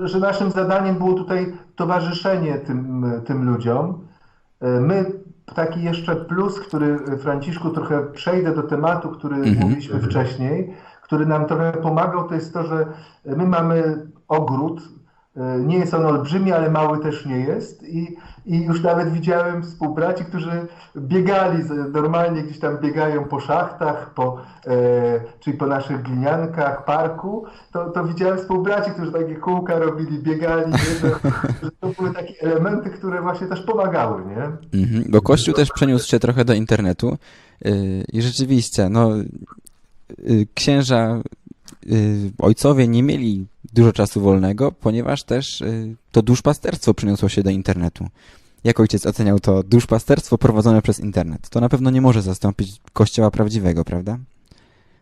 że 0.00 0.20
naszym 0.20 0.50
zadaniem 0.50 0.96
było 0.96 1.12
tutaj 1.12 1.52
towarzyszenie 1.76 2.58
tym, 2.58 3.04
tym 3.24 3.44
ludziom. 3.44 4.06
My 4.60 5.19
taki 5.54 5.82
jeszcze 5.82 6.16
plus, 6.16 6.60
który 6.60 6.98
Franciszku 7.18 7.70
trochę 7.70 8.06
przejdę 8.06 8.54
do 8.54 8.62
tematu, 8.62 9.08
który 9.08 9.36
mm 9.36 9.54
-hmm. 9.54 9.60
mówiliśmy 9.60 10.00
wcześniej, 10.00 10.74
który 11.02 11.26
nam 11.26 11.46
trochę 11.46 11.72
pomagał, 11.72 12.28
to 12.28 12.34
jest 12.34 12.52
to, 12.52 12.64
że 12.64 12.86
my 13.24 13.46
mamy 13.46 14.06
ogród, 14.28 14.99
nie 15.36 15.78
jest 15.78 15.94
on 15.94 16.06
olbrzymi, 16.06 16.52
ale 16.52 16.70
mały 16.70 16.98
też 16.98 17.26
nie 17.26 17.40
jest. 17.40 17.82
I, 17.82 18.16
i 18.46 18.64
już 18.64 18.82
nawet 18.82 19.12
widziałem 19.12 19.62
współbraci, 19.62 20.24
którzy 20.24 20.66
biegali, 20.96 21.64
normalnie 21.92 22.42
gdzieś 22.42 22.58
tam 22.58 22.78
biegają 22.78 23.24
po 23.24 23.40
szachtach, 23.40 24.14
po, 24.14 24.42
e, 24.66 25.20
czyli 25.40 25.56
po 25.56 25.66
naszych 25.66 26.02
gliniankach, 26.02 26.84
parku. 26.84 27.44
To, 27.72 27.90
to 27.90 28.04
widziałem 28.04 28.38
współbraci, 28.38 28.90
którzy 28.90 29.12
takie 29.12 29.34
kółka 29.34 29.78
robili, 29.78 30.18
biegali. 30.18 30.72
Nie? 30.72 30.78
Że 31.62 31.70
to 31.80 31.88
były 31.88 32.14
takie 32.14 32.34
elementy, 32.40 32.90
które 32.90 33.22
właśnie 33.22 33.46
też 33.46 33.60
pomagały. 33.60 34.22
Nie? 34.26 34.42
Mhm, 34.80 35.04
bo 35.08 35.22
Kościół 35.22 35.54
też 35.54 35.70
przeniósł 35.70 36.08
się 36.08 36.18
trochę 36.18 36.44
do 36.44 36.54
internetu. 36.54 37.16
Yy, 37.64 38.04
I 38.12 38.22
rzeczywiście, 38.22 38.88
no, 38.88 39.10
yy, 40.18 40.46
księża 40.54 41.20
ojcowie 42.38 42.88
nie 42.88 43.02
mieli 43.02 43.46
dużo 43.72 43.92
czasu 43.92 44.20
wolnego, 44.20 44.72
ponieważ 44.72 45.24
też 45.24 45.60
y, 45.60 45.96
to 46.12 46.22
duszpasterstwo 46.22 46.94
przyniosło 46.94 47.28
się 47.28 47.42
do 47.42 47.50
internetu. 47.50 48.06
Jak 48.64 48.80
ojciec 48.80 49.06
oceniał 49.06 49.40
to 49.40 49.62
duszpasterstwo 49.62 50.38
prowadzone 50.38 50.82
przez 50.82 51.00
internet? 51.00 51.48
To 51.48 51.60
na 51.60 51.68
pewno 51.68 51.90
nie 51.90 52.00
może 52.00 52.22
zastąpić 52.22 52.80
kościoła 52.92 53.30
prawdziwego, 53.30 53.84
prawda? 53.84 54.18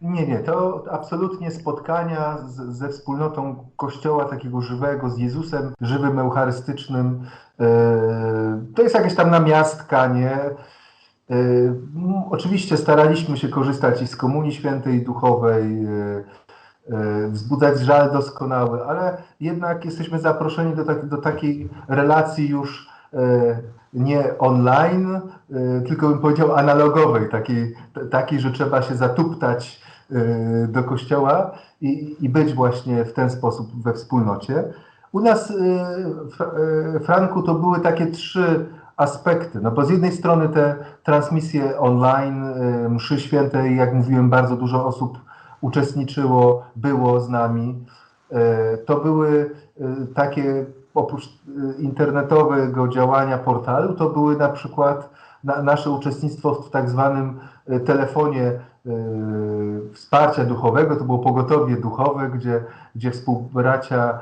Nie, 0.02 0.26
nie, 0.26 0.38
to 0.38 0.84
absolutnie 0.90 1.50
spotkania 1.50 2.38
z, 2.48 2.76
ze 2.76 2.88
wspólnotą 2.88 3.64
Kościoła 3.76 4.24
takiego 4.24 4.60
żywego, 4.60 5.10
z 5.10 5.18
Jezusem 5.18 5.72
żywym, 5.80 6.18
eucharystycznym. 6.18 7.24
Yy, 7.58 7.66
to 8.74 8.82
jest 8.82 8.94
jakaś 8.94 9.14
tam 9.14 9.30
namiastka, 9.30 10.06
nie? 10.06 10.40
Yy, 11.28 11.74
oczywiście 12.30 12.76
staraliśmy 12.76 13.36
się 13.36 13.48
korzystać 13.48 14.02
i 14.02 14.06
z 14.06 14.16
Komunii 14.16 14.52
Świętej 14.52 15.04
Duchowej, 15.04 15.82
yy, 15.82 16.24
wzbudzać 17.28 17.78
żal 17.80 18.12
doskonały, 18.12 18.84
ale 18.84 19.16
jednak 19.40 19.84
jesteśmy 19.84 20.18
zaproszeni 20.18 20.74
do, 20.74 20.84
tak, 20.84 21.06
do 21.06 21.16
takiej 21.16 21.68
relacji 21.88 22.48
już 22.48 22.88
e, 23.14 23.18
nie 23.94 24.38
online, 24.38 25.14
e, 25.16 25.20
tylko 25.80 26.08
bym 26.08 26.18
powiedział 26.18 26.56
analogowej, 26.56 27.28
takiej, 27.28 27.74
takiej 28.10 28.40
że 28.40 28.50
trzeba 28.50 28.82
się 28.82 28.94
zatuptać 28.94 29.88
do 30.68 30.84
kościoła 30.84 31.50
i, 31.80 32.16
i 32.20 32.28
być 32.28 32.54
właśnie 32.54 33.04
w 33.04 33.12
ten 33.12 33.30
sposób 33.30 33.82
we 33.82 33.92
wspólnocie. 33.92 34.64
U 35.12 35.20
nas, 35.20 35.52
Franku, 37.04 37.42
to 37.42 37.54
były 37.54 37.80
takie 37.80 38.06
trzy 38.06 38.66
aspekty. 38.96 39.60
No 39.62 39.70
bo 39.70 39.84
z 39.84 39.90
jednej 39.90 40.12
strony 40.12 40.48
te 40.48 40.76
transmisje 41.02 41.78
online, 41.78 42.44
mszy 42.88 43.20
świętej, 43.20 43.76
jak 43.76 43.94
mówiłem, 43.94 44.30
bardzo 44.30 44.56
dużo 44.56 44.86
osób 44.86 45.18
uczestniczyło, 45.60 46.62
było 46.76 47.20
z 47.20 47.28
nami. 47.28 47.84
E, 48.32 48.76
to 48.76 48.96
były 48.96 49.50
e, 49.80 50.06
takie, 50.14 50.66
oprócz 50.94 51.24
e, 51.26 51.30
internetowego 51.82 52.88
działania 52.88 53.38
portalu, 53.38 53.94
to 53.94 54.10
były 54.10 54.36
na 54.36 54.48
przykład 54.48 55.10
nasze 55.44 55.90
uczestnictwo 55.90 56.54
w 56.54 56.70
tak 56.70 56.90
zwanym 56.90 57.40
telefonie 57.84 58.52
wsparcia 59.92 60.44
duchowego, 60.44 60.96
to 60.96 61.04
było 61.04 61.18
pogotowie 61.18 61.76
duchowe, 61.76 62.28
gdzie, 62.28 62.64
gdzie 62.94 63.10
współbracia 63.10 64.18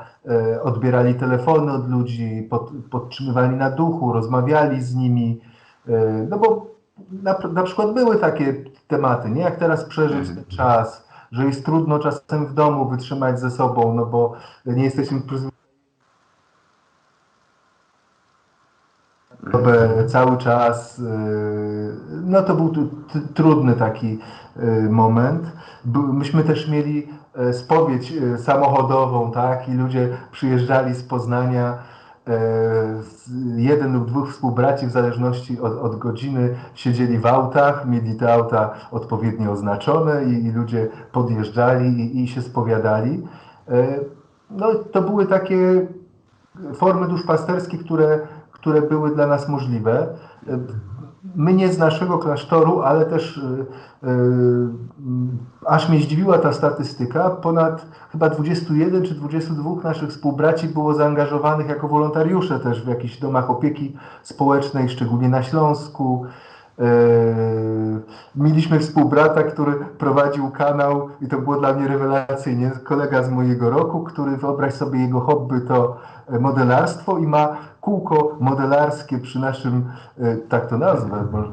odbierali 0.63 1.15
telefony 1.15 1.71
od 1.71 1.89
ludzi, 1.89 2.47
pod, 2.49 2.71
podtrzymywali 2.91 3.55
na 3.55 3.71
duchu, 3.71 4.13
rozmawiali 4.13 4.81
z 4.81 4.95
nimi, 4.95 5.41
no 6.29 6.39
bo 6.39 6.67
na, 7.23 7.37
na 7.53 7.63
przykład 7.63 7.93
były 7.93 8.17
takie 8.17 8.53
tematy, 8.87 9.29
nie? 9.29 9.41
Jak 9.41 9.55
teraz 9.55 9.85
przeżyć 9.85 10.29
ten 10.29 10.45
czas, 10.45 11.06
że 11.31 11.45
jest 11.45 11.65
trudno 11.65 11.99
czasem 11.99 12.45
w 12.45 12.53
domu 12.53 12.89
wytrzymać 12.89 13.39
ze 13.39 13.51
sobą, 13.51 13.93
no 13.93 14.05
bo 14.05 14.33
nie 14.65 14.83
jesteśmy 14.83 15.21
cały 20.07 20.37
czas, 20.37 20.99
y, 20.99 21.03
no 22.23 22.43
to 22.43 22.55
był 22.55 22.73
trudny 23.33 23.73
taki 23.73 24.19
y, 24.57 24.89
moment. 24.89 25.51
Myśmy 26.13 26.43
też 26.43 26.69
mieli 26.69 27.07
y, 27.49 27.53
spowiedź 27.53 28.13
samochodową, 28.37 29.31
tak, 29.31 29.69
i 29.69 29.73
ludzie 29.73 30.17
przyjeżdżali 30.31 30.95
z 30.95 31.03
Poznania 31.03 31.77
E, 31.77 31.96
jeden 33.55 33.93
lub 33.93 34.07
dwóch 34.07 34.31
współbraci 34.31 34.87
w 34.87 34.91
zależności 34.91 35.59
od, 35.59 35.77
od, 35.77 35.95
godziny 35.95 36.55
siedzieli 36.75 37.19
w 37.19 37.25
autach, 37.25 37.87
mieli 37.87 38.15
te 38.15 38.33
auta 38.33 38.73
odpowiednio 38.91 39.51
oznaczone 39.51 40.23
i, 40.25 40.45
i 40.45 40.51
ludzie 40.51 40.87
podjeżdżali 41.11 41.87
i, 41.87 42.23
i, 42.23 42.27
się 42.27 42.41
spowiadali. 42.41 43.27
E, 43.69 43.99
no, 44.49 44.75
to 44.75 45.01
były 45.01 45.25
takie 45.25 45.87
formy 46.73 47.07
duszpasterskie, 47.07 47.77
które, 47.77 48.19
które 48.51 48.81
były 48.81 49.15
dla 49.15 49.27
nas 49.27 49.49
możliwe. 49.49 50.07
My 51.37 51.53
nie 51.53 51.73
z 51.73 51.77
naszego 51.77 52.17
klasztoru, 52.17 52.81
ale 52.81 53.05
też 53.05 53.41
yy, 54.03 54.09
aż 55.65 55.89
mnie 55.89 55.99
zdziwiła 55.99 56.37
ta 56.37 56.53
statystyka. 56.53 57.29
Ponad 57.29 57.85
chyba 58.11 58.29
21 58.29 59.03
czy 59.03 59.15
22 59.15 59.75
naszych 59.83 60.09
współbraci 60.09 60.67
było 60.67 60.93
zaangażowanych 60.93 61.67
jako 61.67 61.87
wolontariusze 61.87 62.59
też 62.59 62.83
w 62.83 62.87
jakichś 62.87 63.19
domach 63.19 63.49
opieki 63.49 63.97
społecznej, 64.23 64.89
szczególnie 64.89 65.29
na 65.29 65.43
Śląsku. 65.43 66.25
Mieliśmy 68.35 68.79
współbrata, 68.79 69.43
który 69.43 69.73
prowadził 69.97 70.51
kanał 70.51 71.09
i 71.21 71.27
to 71.27 71.37
było 71.37 71.57
dla 71.57 71.73
mnie 71.73 71.87
rewelacyjnie. 71.87 72.71
Kolega 72.83 73.23
z 73.23 73.29
mojego 73.29 73.69
roku, 73.69 74.03
który 74.03 74.37
wyobraź 74.37 74.73
sobie 74.73 74.99
jego 74.99 75.19
hobby 75.19 75.61
to 75.67 75.97
modelarstwo 76.39 77.17
i 77.17 77.27
ma 77.27 77.57
kółko 77.81 78.37
modelarskie 78.39 79.17
przy 79.17 79.39
naszym, 79.39 79.85
tak 80.49 80.69
to 80.69 80.77
nazwę, 80.77 81.27
bo 81.31 81.43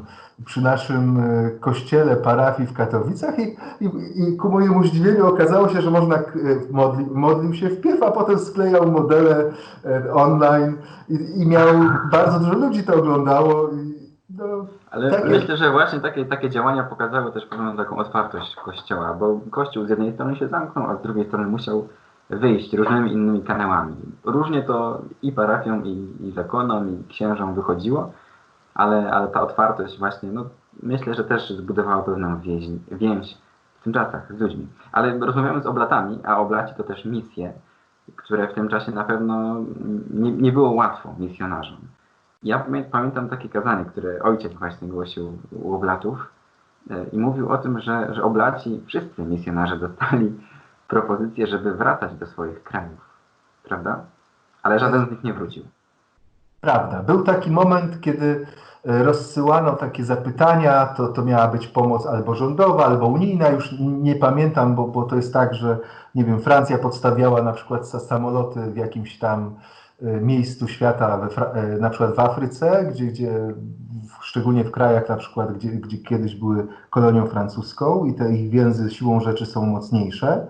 przy 0.44 0.60
naszym 0.60 1.18
e, 1.18 1.50
kościele 1.50 2.16
parafii 2.16 2.68
w 2.68 2.72
Katowicach 2.72 3.38
i, 3.38 3.56
i, 3.80 3.88
i 4.16 4.36
ku 4.36 4.50
mojemu 4.50 4.84
zdziwieniu 4.84 5.26
okazało 5.26 5.68
się, 5.68 5.82
że 5.82 5.90
można, 5.90 6.16
e, 6.16 6.22
modli, 6.70 7.06
modlił 7.06 7.54
się 7.54 7.70
wpierw, 7.70 8.02
a 8.02 8.10
potem 8.10 8.38
sklejał 8.38 8.92
modele 8.92 9.52
e, 9.84 10.12
online 10.12 10.76
i, 11.08 11.42
i 11.42 11.46
miał, 11.46 11.68
bardzo 12.10 12.38
dużo 12.38 12.54
ludzi 12.54 12.82
to 12.82 12.94
oglądało. 12.94 13.68
I, 13.68 13.94
no, 14.30 14.66
Ale 14.94 15.10
takie... 15.10 15.28
myślę, 15.28 15.56
że 15.56 15.70
właśnie 15.70 16.00
takie, 16.00 16.24
takie 16.24 16.50
działania 16.50 16.82
pokazały 16.82 17.32
też 17.32 17.46
pewną 17.46 17.76
taką 17.76 17.96
otwartość 17.96 18.56
Kościoła, 18.56 19.14
bo 19.14 19.40
Kościół 19.50 19.86
z 19.86 19.90
jednej 19.90 20.12
strony 20.12 20.36
się 20.36 20.48
zamknął, 20.48 20.90
a 20.90 20.96
z 20.96 21.02
drugiej 21.02 21.26
strony 21.26 21.46
musiał 21.46 21.88
wyjść 22.30 22.74
różnymi 22.74 23.12
innymi 23.12 23.42
kanałami. 23.42 23.96
Różnie 24.24 24.62
to 24.62 25.02
i 25.22 25.32
parafiom, 25.32 25.86
i, 25.86 26.08
i 26.20 26.32
zakonom, 26.32 26.88
i 26.88 27.04
księżom 27.08 27.54
wychodziło, 27.54 28.12
ale, 28.74 29.10
ale 29.10 29.28
ta 29.28 29.42
otwartość 29.42 29.98
właśnie, 29.98 30.32
no 30.32 30.44
myślę, 30.82 31.14
że 31.14 31.24
też 31.24 31.50
zbudowała 31.50 32.02
pewną 32.02 32.40
więź, 32.40 32.64
więź 32.92 33.38
w 33.80 33.84
tym 33.84 33.92
czasach 33.92 34.32
z 34.32 34.40
ludźmi. 34.40 34.66
Ale 34.92 35.18
rozmawiamy 35.18 35.62
z 35.62 35.66
oblatami, 35.66 36.18
a 36.24 36.38
oblaci 36.38 36.74
to 36.74 36.82
też 36.82 37.04
misje, 37.04 37.52
które 38.16 38.48
w 38.48 38.54
tym 38.54 38.68
czasie 38.68 38.92
na 38.92 39.04
pewno 39.04 39.56
nie, 40.10 40.32
nie 40.32 40.52
było 40.52 40.70
łatwo 40.70 41.14
misjonarzom. 41.18 41.78
Ja 42.44 42.64
pamiętam 42.90 43.28
takie 43.28 43.48
kazanie, 43.48 43.84
które 43.84 44.22
ojciec 44.22 44.52
właśnie 44.52 44.88
głosił 44.88 45.38
u 45.52 45.74
oblatów 45.74 46.26
e, 46.90 47.04
i 47.12 47.18
mówił 47.18 47.48
o 47.48 47.58
tym, 47.58 47.80
że, 47.80 48.14
że 48.14 48.22
oblaci, 48.22 48.80
wszyscy 48.86 49.22
misjonarze 49.22 49.76
dostali 49.78 50.32
propozycję, 50.88 51.46
żeby 51.46 51.74
wracać 51.74 52.14
do 52.14 52.26
swoich 52.26 52.62
krajów, 52.62 53.00
prawda? 53.62 54.00
Ale 54.62 54.78
żaden 54.78 55.06
z 55.06 55.10
nich 55.10 55.24
nie 55.24 55.34
wrócił. 55.34 55.64
Prawda. 56.60 57.02
Był 57.02 57.22
taki 57.22 57.50
moment, 57.50 58.00
kiedy 58.00 58.46
e, 58.84 59.02
rozsyłano 59.02 59.72
takie 59.72 60.04
zapytania, 60.04 60.86
to, 60.86 61.08
to 61.08 61.24
miała 61.24 61.48
być 61.48 61.66
pomoc 61.66 62.06
albo 62.06 62.34
rządowa, 62.34 62.86
albo 62.86 63.06
unijna, 63.06 63.48
już 63.48 63.74
nie 63.80 64.16
pamiętam, 64.16 64.74
bo, 64.74 64.88
bo 64.88 65.02
to 65.02 65.16
jest 65.16 65.32
tak, 65.32 65.54
że 65.54 65.78
nie 66.14 66.24
wiem, 66.24 66.40
Francja 66.40 66.78
podstawiała 66.78 67.42
na 67.42 67.52
przykład 67.52 67.88
samoloty 67.88 68.60
w 68.60 68.76
jakimś 68.76 69.18
tam 69.18 69.54
miejscu 70.22 70.68
świata, 70.68 71.28
e, 71.54 71.78
na 71.78 71.90
przykład 71.90 72.14
w 72.14 72.18
Afryce, 72.18 72.88
gdzie, 72.92 73.04
gdzie 73.04 73.54
szczególnie 74.20 74.64
w 74.64 74.70
krajach 74.70 75.08
na 75.08 75.16
przykład, 75.16 75.52
gdzie, 75.52 75.68
gdzie 75.68 75.98
kiedyś 75.98 76.34
były 76.34 76.66
kolonią 76.90 77.26
francuską 77.26 78.04
i 78.04 78.14
te 78.14 78.34
ich 78.34 78.50
więzy 78.50 78.90
siłą 78.90 79.20
rzeczy 79.20 79.46
są 79.46 79.66
mocniejsze. 79.66 80.46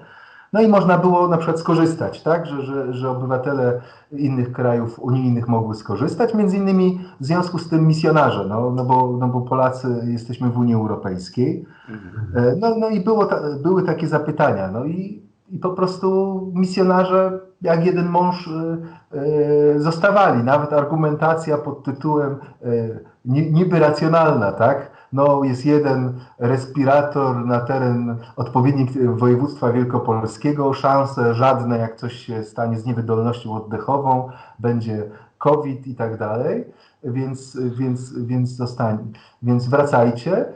No 0.52 0.62
i 0.62 0.68
można 0.68 0.99
było 0.99 1.28
na 1.28 1.37
przykład 1.37 1.61
skorzystać, 1.61 2.23
tak, 2.23 2.46
że, 2.46 2.62
że, 2.62 2.94
że 2.94 3.11
obywatele 3.11 3.80
innych 4.12 4.52
krajów 4.52 4.99
unijnych 4.99 5.49
mogły 5.49 5.75
skorzystać, 5.75 6.34
między 6.34 6.56
innymi 6.56 7.00
w 7.20 7.26
związku 7.26 7.58
z 7.58 7.68
tym 7.68 7.87
misjonarze, 7.87 8.46
no, 8.49 8.70
no, 8.70 8.84
bo, 8.84 9.16
no 9.20 9.28
bo 9.28 9.40
Polacy 9.40 9.88
jesteśmy 10.06 10.50
w 10.50 10.58
Unii 10.58 10.75
Europejskiej. 10.75 11.64
Mhm. 11.88 12.46
E, 12.46 12.56
no, 12.56 12.75
no 12.78 12.88
i 12.88 13.00
było 13.00 13.26
ta, 13.26 13.40
były 13.62 13.82
takie 13.82 14.08
zapytania, 14.08 14.70
no 14.70 14.84
i, 14.84 15.24
i 15.50 15.58
po 15.58 15.70
prostu 15.70 16.40
misjonarze 16.54 17.40
jak 17.62 17.86
jeden 17.86 18.08
mąż 18.08 18.46
y, 18.46 18.78
y, 19.18 19.80
zostawali. 19.80 20.44
Nawet 20.44 20.72
argumentacja 20.72 21.58
pod 21.58 21.84
tytułem 21.84 22.36
y, 22.64 23.04
niby 23.24 23.78
racjonalna, 23.78 24.52
tak? 24.52 24.94
no, 25.14 25.44
jest 25.44 25.66
jeden 25.66 26.20
respirator 26.38 27.46
na 27.46 27.60
teren 27.60 28.16
odpowiednik 28.36 28.90
województwa 29.06 29.72
wielkopolskiego, 29.72 30.72
szanse 30.72 31.34
żadne, 31.34 31.78
jak 31.78 31.96
coś 31.96 32.12
się 32.12 32.44
stanie 32.44 32.78
z 32.78 32.86
niewydolnością 32.86 33.54
oddechową, 33.54 34.28
będzie 34.58 35.10
COVID 35.38 35.86
i 35.86 35.94
tak 35.94 36.18
dalej, 36.18 36.64
więc, 37.04 37.58
więc, 37.78 38.18
więc, 38.18 38.50
zostań, 38.50 39.12
więc 39.42 39.68
wracajcie. 39.68 40.46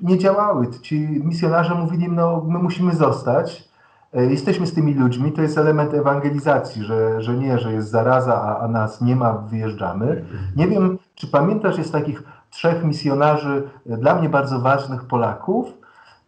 Nie 0.00 0.18
działały. 0.18 0.70
Ci 0.70 1.00
misjonarze 1.24 1.74
mówili, 1.74 2.08
no 2.08 2.44
my 2.48 2.58
musimy 2.58 2.94
zostać, 2.94 3.68
e, 4.14 4.26
jesteśmy 4.26 4.66
z 4.66 4.74
tymi 4.74 4.94
ludźmi, 4.94 5.32
to 5.32 5.42
jest 5.42 5.58
element 5.58 5.94
ewangelizacji, 5.94 6.84
że, 6.84 7.22
że 7.22 7.34
nie, 7.34 7.58
że 7.58 7.72
jest 7.72 7.90
zaraza, 7.90 8.42
a, 8.42 8.58
a 8.58 8.68
nas 8.68 9.00
nie 9.00 9.16
ma, 9.16 9.32
wyjeżdżamy. 9.32 10.24
Nie 10.56 10.68
wiem, 10.68 10.98
czy 11.14 11.26
pamiętasz, 11.26 11.78
jest 11.78 11.92
takich 11.92 12.22
trzech 12.50 12.84
misjonarzy 12.84 13.68
e, 13.90 13.96
dla 13.96 14.14
mnie 14.14 14.28
bardzo 14.28 14.60
ważnych 14.60 15.04
Polaków. 15.04 15.66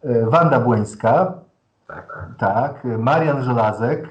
E, 0.03 0.25
Wanda 0.25 0.59
Błońska, 0.59 1.33
tak, 1.87 2.29
tak 2.37 2.87
Marian 2.99 3.43
Żelazek, 3.43 4.09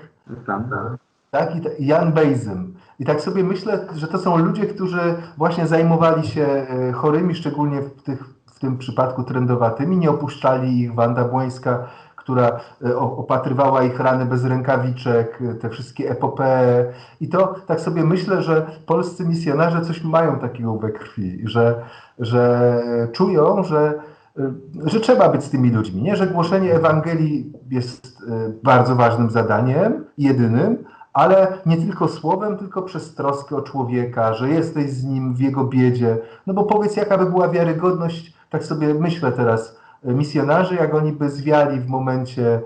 tak, 1.31 1.53
i 1.79 1.87
Jan 1.87 2.13
Bejzym. 2.13 2.75
I 2.99 3.05
tak 3.05 3.21
sobie 3.21 3.45
myślę, 3.45 3.87
że 3.95 4.09
to 4.09 4.19
są 4.19 4.37
ludzie, 4.37 4.67
którzy 4.67 5.15
właśnie 5.37 5.67
zajmowali 5.67 6.29
się 6.29 6.67
chorymi, 6.95 7.35
szczególnie 7.35 7.83
w, 7.83 8.03
tych, 8.03 8.36
w 8.57 8.59
tym 8.59 8.79
przypadku 8.79 9.25
trendowatymi, 9.25 9.99
nie 9.99 10.11
opuszczali 10.11 10.81
ich. 10.81 10.95
Wanda 10.95 11.25
Błońska 11.25 11.87
która 12.27 12.61
e, 12.85 12.97
opatrywała 12.97 13.83
ich 13.83 14.01
rany 14.01 14.27
bez 14.27 14.45
rękawiczek, 14.45 15.43
e, 15.43 15.55
te 15.55 15.71
wszystkie 15.71 16.11
epopee. 16.11 16.85
I 17.21 17.29
to 17.29 17.55
tak 17.67 17.81
sobie 17.81 18.05
myślę, 18.05 18.43
że 18.43 18.67
polscy 18.87 19.25
misjonarze 19.25 19.81
coś 19.81 20.05
mają 20.05 20.39
takiego 20.39 20.77
we 20.77 20.93
krwi, 20.93 21.43
że, 21.45 21.83
że 22.19 22.83
czują, 23.13 23.63
że, 23.63 23.95
e, 24.39 24.53
że 24.85 25.01
trzeba 25.01 25.29
być 25.29 25.45
z 25.45 25.51
tymi 25.51 25.71
ludźmi. 25.71 26.03
Nie, 26.03 26.17
że 26.17 26.27
głoszenie 26.27 26.75
Ewangelii 26.75 27.53
jest 27.71 28.23
bardzo 28.63 28.97
ważnym 28.97 29.31
zadaniem, 29.31 30.05
jedynym, 30.19 30.85
ale 31.13 31.59
nie 31.67 31.77
tylko 31.77 32.09
słowem, 32.09 32.57
tylko 32.57 32.83
przez 32.83 33.15
troskę 33.15 33.57
o 33.57 33.63
człowieka, 33.63 34.35
że 34.35 34.49
jesteś 34.49 34.91
z 34.91 35.05
nim 35.05 35.35
w 35.35 35.41
jego 35.41 35.65
biedzie. 35.65 36.19
No 36.47 36.55
bo 36.55 36.65
powiedz, 36.65 36.97
jaka 36.97 37.19
by 37.19 37.27
była 37.27 37.49
wiarygodność, 37.49 38.36
tak 38.51 38.65
sobie 38.65 38.95
myślę 38.95 39.33
teraz, 39.33 39.81
misjonarzy, 40.05 40.75
jak 40.75 40.95
oni 40.95 41.13
by 41.13 41.31
zwiali 41.31 41.81
w 41.81 41.89
momencie 41.89 42.63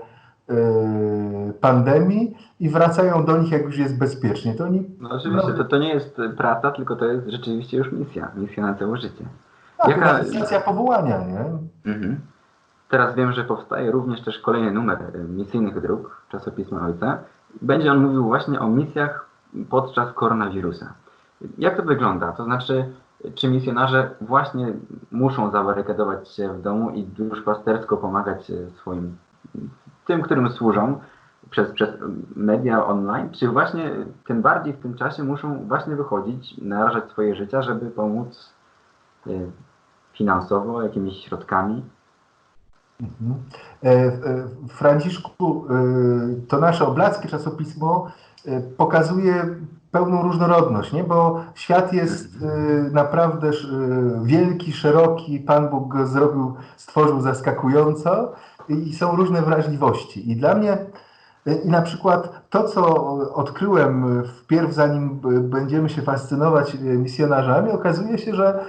e, 0.49 0.55
pandemii 1.61 2.37
i 2.59 2.69
wracają 2.69 3.25
do 3.25 3.37
nich, 3.37 3.51
jak 3.51 3.61
już 3.61 3.77
jest 3.77 3.97
bezpiecznie. 3.97 4.53
To 4.53 4.63
oni, 4.63 4.89
no 4.99 5.09
oczywiście, 5.09 5.47
no, 5.47 5.57
to, 5.57 5.63
to 5.63 5.77
nie 5.77 5.93
jest 5.93 6.17
praca, 6.37 6.71
tylko 6.71 6.95
to 6.95 7.05
jest 7.05 7.27
rzeczywiście 7.27 7.77
już 7.77 7.91
misja, 7.91 8.31
misja 8.35 8.63
na 8.63 8.73
całe 8.73 8.97
życie. 8.97 9.25
Tak, 9.77 9.89
Jaka... 9.89 10.19
misja 10.23 10.61
powołania, 10.61 11.17
nie? 11.27 11.45
Mhm. 11.91 12.19
Teraz 12.89 13.15
wiem, 13.15 13.31
że 13.31 13.43
powstaje 13.43 13.91
również 13.91 14.21
też 14.21 14.39
kolejny 14.39 14.71
numer 14.71 14.97
misyjnych 15.29 15.81
dróg 15.81 16.21
czasopisma 16.29 16.85
Ojca. 16.85 17.17
Będzie 17.61 17.91
on 17.91 18.01
mówił 18.01 18.23
właśnie 18.23 18.59
o 18.59 18.67
misjach 18.67 19.25
podczas 19.69 20.13
koronawirusa. 20.13 20.93
Jak 21.57 21.77
to 21.77 21.83
wygląda? 21.83 22.31
To 22.31 22.43
znaczy, 22.43 22.85
czy 23.35 23.47
misjonarze 23.47 24.15
właśnie 24.21 24.73
muszą 25.11 25.51
zabarykadować 25.51 26.29
się 26.29 26.53
w 26.53 26.61
domu 26.61 26.89
i 26.89 27.03
duszpastersko 27.03 27.97
pomagać 27.97 28.51
swoim, 28.75 29.17
tym, 30.05 30.21
którym 30.21 30.49
służą 30.49 30.99
przez, 31.49 31.71
przez 31.71 31.89
media 32.35 32.85
online, 32.85 33.29
czy 33.29 33.47
właśnie 33.47 33.91
tym 34.27 34.41
bardziej 34.41 34.73
w 34.73 34.79
tym 34.79 34.93
czasie 34.93 35.23
muszą 35.23 35.67
właśnie 35.67 35.95
wychodzić, 35.95 36.57
narażać 36.57 37.09
swoje 37.09 37.35
życia, 37.35 37.61
żeby 37.61 37.91
pomóc 37.91 38.53
y, 39.27 39.51
finansowo, 40.13 40.81
jakimiś 40.81 41.25
środkami? 41.25 41.83
Mhm. 43.01 43.43
E, 43.83 43.89
e, 43.89 44.47
Franciszku, 44.69 45.65
e, 45.69 46.47
to 46.47 46.59
nasze 46.59 46.87
oblackie 46.87 47.29
czasopismo 47.29 48.11
pokazuje 48.77 49.55
pełną 49.91 50.21
różnorodność, 50.21 50.93
nie? 50.93 51.03
bo 51.03 51.39
świat 51.55 51.93
jest 51.93 52.35
y, 52.35 52.91
naprawdę 52.91 53.49
y, 53.49 53.53
wielki, 54.23 54.73
szeroki, 54.73 55.39
Pan 55.39 55.69
Bóg 55.69 55.87
go 55.87 56.07
zrobił, 56.07 56.53
stworzył 56.77 57.21
zaskakująco 57.21 58.31
i 58.69 58.93
są 58.93 59.15
różne 59.15 59.41
wrażliwości. 59.41 60.31
I 60.31 60.35
dla 60.35 60.55
mnie 60.55 60.77
y, 61.47 61.61
i 61.63 61.69
na 61.69 61.81
przykład 61.81 62.49
to, 62.49 62.63
co 62.63 63.11
odkryłem 63.33 64.23
wpierw, 64.23 64.73
zanim 64.73 65.19
będziemy 65.41 65.89
się 65.89 66.01
fascynować 66.01 66.77
misjonarzami, 66.81 67.71
okazuje 67.71 68.17
się, 68.17 68.35
że 68.35 68.65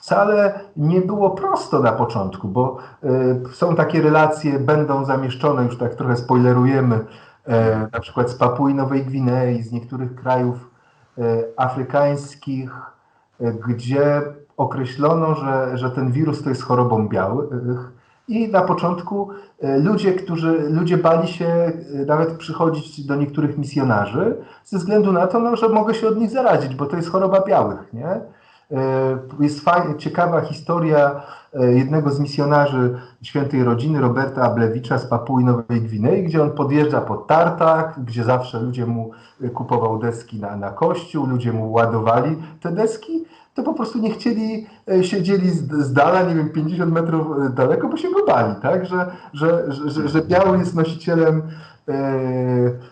wcale 0.00 0.60
nie 0.76 1.00
było 1.00 1.30
prosto 1.30 1.78
na 1.78 1.92
początku, 1.92 2.48
bo 2.48 2.76
są 3.52 3.74
takie 3.74 4.02
relacje, 4.02 4.58
będą 4.58 5.04
zamieszczone, 5.04 5.64
już 5.64 5.78
tak 5.78 5.94
trochę 5.94 6.16
spoilerujemy, 6.16 7.04
na 7.92 8.00
przykład 8.00 8.30
z 8.30 8.34
Papui 8.34 8.74
Nowej 8.74 9.04
Gwinei, 9.04 9.62
z 9.62 9.72
niektórych 9.72 10.14
krajów 10.14 10.70
e, 11.18 11.22
afrykańskich, 11.56 12.70
e, 13.40 13.52
gdzie 13.52 14.22
określono, 14.56 15.34
że, 15.34 15.78
że 15.78 15.90
ten 15.90 16.12
wirus 16.12 16.42
to 16.42 16.48
jest 16.48 16.62
chorobą 16.62 17.08
białych. 17.08 17.50
I 18.28 18.48
na 18.48 18.62
początku 18.62 19.30
ludzie, 19.62 20.12
którzy, 20.12 20.70
ludzie 20.70 20.98
bali 20.98 21.28
się 21.28 21.72
nawet 22.06 22.32
przychodzić 22.32 23.06
do 23.06 23.14
niektórych 23.14 23.58
misjonarzy 23.58 24.36
ze 24.64 24.78
względu 24.78 25.12
na 25.12 25.26
to, 25.26 25.40
no, 25.40 25.56
że 25.56 25.68
mogę 25.68 25.94
się 25.94 26.08
od 26.08 26.16
nich 26.16 26.30
zarazić, 26.30 26.74
bo 26.74 26.86
to 26.86 26.96
jest 26.96 27.10
choroba 27.10 27.40
białych, 27.40 27.92
nie? 27.92 28.20
Jest 29.40 29.60
fajna, 29.60 29.94
ciekawa 29.94 30.40
historia 30.40 31.22
jednego 31.54 32.10
z 32.10 32.20
misjonarzy 32.20 32.98
świętej 33.22 33.64
rodziny, 33.64 34.00
Roberta 34.00 34.42
Ablewicza 34.42 34.98
z 34.98 35.06
Papui 35.06 35.44
Nowej 35.44 35.80
Gwinei, 35.80 36.22
gdzie 36.22 36.42
on 36.42 36.50
podjeżdża 36.50 37.00
pod 37.00 37.26
tartak, 37.26 37.94
gdzie 38.04 38.24
zawsze 38.24 38.60
ludzie 38.60 38.86
mu 38.86 39.10
kupował 39.54 39.98
deski 39.98 40.40
na, 40.40 40.56
na 40.56 40.70
kościół, 40.70 41.26
ludzie 41.26 41.52
mu 41.52 41.72
ładowali 41.72 42.36
te 42.60 42.72
deski 42.72 43.24
to 43.54 43.62
po 43.62 43.74
prostu 43.74 43.98
nie 43.98 44.10
chcieli, 44.10 44.66
e, 44.88 45.04
siedzieli 45.04 45.50
z, 45.50 45.72
z 45.72 45.92
dala, 45.92 46.22
nie 46.22 46.34
wiem, 46.34 46.50
50 46.50 46.92
metrów 46.92 47.26
e, 47.46 47.50
daleko, 47.50 47.88
bo 47.88 47.96
się 47.96 48.10
go 48.10 48.26
bali, 48.26 48.54
tak? 48.62 48.86
Że, 48.86 49.10
że, 49.32 49.72
że, 49.72 50.08
że 50.08 50.22
biały 50.22 50.58
jest 50.58 50.74
nosicielem 50.74 51.38
e, 51.38 51.42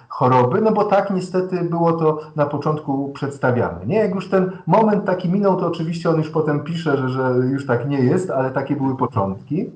choroby, 0.09 0.61
no 0.61 0.73
bo 0.73 0.85
tak 0.85 1.11
niestety 1.11 1.57
było 1.65 1.93
to 1.93 2.21
na 2.37 2.47
początku 2.47 3.09
przedstawiane. 3.09 3.87
Nie, 3.87 3.97
jak 3.97 4.15
już 4.15 4.29
ten 4.29 4.51
moment 4.67 5.05
taki 5.05 5.29
minął, 5.29 5.61
to 5.61 5.67
oczywiście 5.67 6.11
on 6.11 6.17
już 6.17 6.31
potem 6.31 6.61
pisze, 6.61 6.97
że, 6.97 7.09
że 7.09 7.35
już 7.51 7.67
tak 7.67 7.89
nie 7.89 8.01
jest, 8.01 8.31
ale 8.31 8.51
takie 8.51 8.77
były 8.77 8.97
początki. 8.97 9.71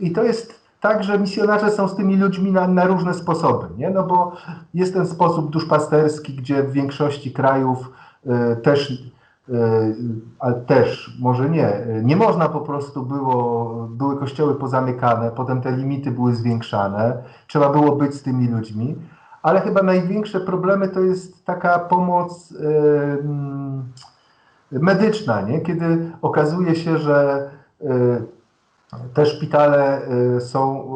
I 0.00 0.12
to 0.12 0.22
jest 0.22 0.62
tak, 0.80 1.04
że 1.04 1.18
misjonarze 1.18 1.70
są 1.70 1.88
z 1.88 1.96
tymi 1.96 2.16
ludźmi 2.16 2.52
na, 2.52 2.68
na 2.68 2.84
różne 2.84 3.14
sposoby, 3.14 3.66
nie? 3.78 3.90
No 3.90 4.02
bo 4.02 4.32
jest 4.74 4.94
ten 4.94 5.06
sposób 5.06 5.50
duszpasterski, 5.50 6.34
gdzie 6.34 6.62
w 6.62 6.72
większości 6.72 7.32
krajów 7.32 7.92
y, 8.26 8.56
też 8.56 8.92
E, 8.92 9.21
ale 10.38 10.54
też, 10.54 11.16
może 11.20 11.50
nie, 11.50 11.86
nie 12.02 12.16
można 12.16 12.48
po 12.48 12.60
prostu 12.60 13.02
było, 13.02 13.74
były 13.90 14.18
kościoły 14.18 14.54
pozamykane, 14.54 15.30
potem 15.30 15.60
te 15.60 15.72
limity 15.72 16.10
były 16.10 16.34
zwiększane, 16.34 17.22
trzeba 17.46 17.68
było 17.68 17.96
być 17.96 18.14
z 18.14 18.22
tymi 18.22 18.48
ludźmi, 18.48 18.96
ale 19.42 19.60
chyba 19.60 19.82
największe 19.82 20.40
problemy 20.40 20.88
to 20.88 21.00
jest 21.00 21.44
taka 21.44 21.78
pomoc 21.78 22.54
e, 24.72 24.78
medyczna, 24.78 25.40
nie? 25.40 25.60
kiedy 25.60 26.10
okazuje 26.22 26.76
się, 26.76 26.98
że 26.98 27.50
e, 27.80 27.86
te 29.14 29.26
szpitale 29.26 30.02
są 30.40 30.88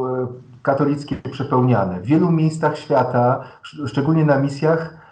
katolickie 0.62 1.16
przepełniane. 1.16 2.00
W 2.00 2.04
wielu 2.04 2.30
miejscach 2.32 2.78
świata, 2.78 3.44
szczególnie 3.86 4.24
na 4.24 4.38
misjach, 4.38 4.96
E, 4.96 5.05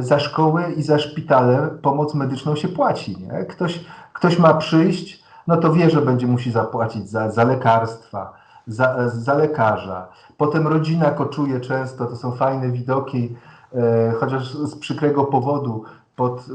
za 0.00 0.18
szkoły 0.18 0.62
i 0.76 0.82
za 0.82 0.98
szpitale 0.98 1.68
pomoc 1.82 2.14
medyczną 2.14 2.56
się 2.56 2.68
płaci. 2.68 3.16
Nie? 3.20 3.44
Ktoś, 3.44 3.84
ktoś 4.12 4.38
ma 4.38 4.54
przyjść, 4.54 5.24
no 5.46 5.56
to 5.56 5.72
wie, 5.72 5.90
że 5.90 6.02
będzie 6.02 6.26
musi 6.26 6.50
zapłacić 6.50 7.10
za, 7.10 7.30
za 7.30 7.44
lekarstwa, 7.44 8.32
za, 8.66 9.08
za 9.08 9.34
lekarza. 9.34 10.08
Potem 10.36 10.68
rodzina 10.68 11.10
koczuje 11.10 11.60
często, 11.60 12.06
to 12.06 12.16
są 12.16 12.32
fajne 12.32 12.70
widoki, 12.70 13.36
e, 13.74 14.12
chociaż 14.20 14.54
z 14.54 14.76
przykrego 14.76 15.24
powodu 15.24 15.84
pod, 16.16 16.46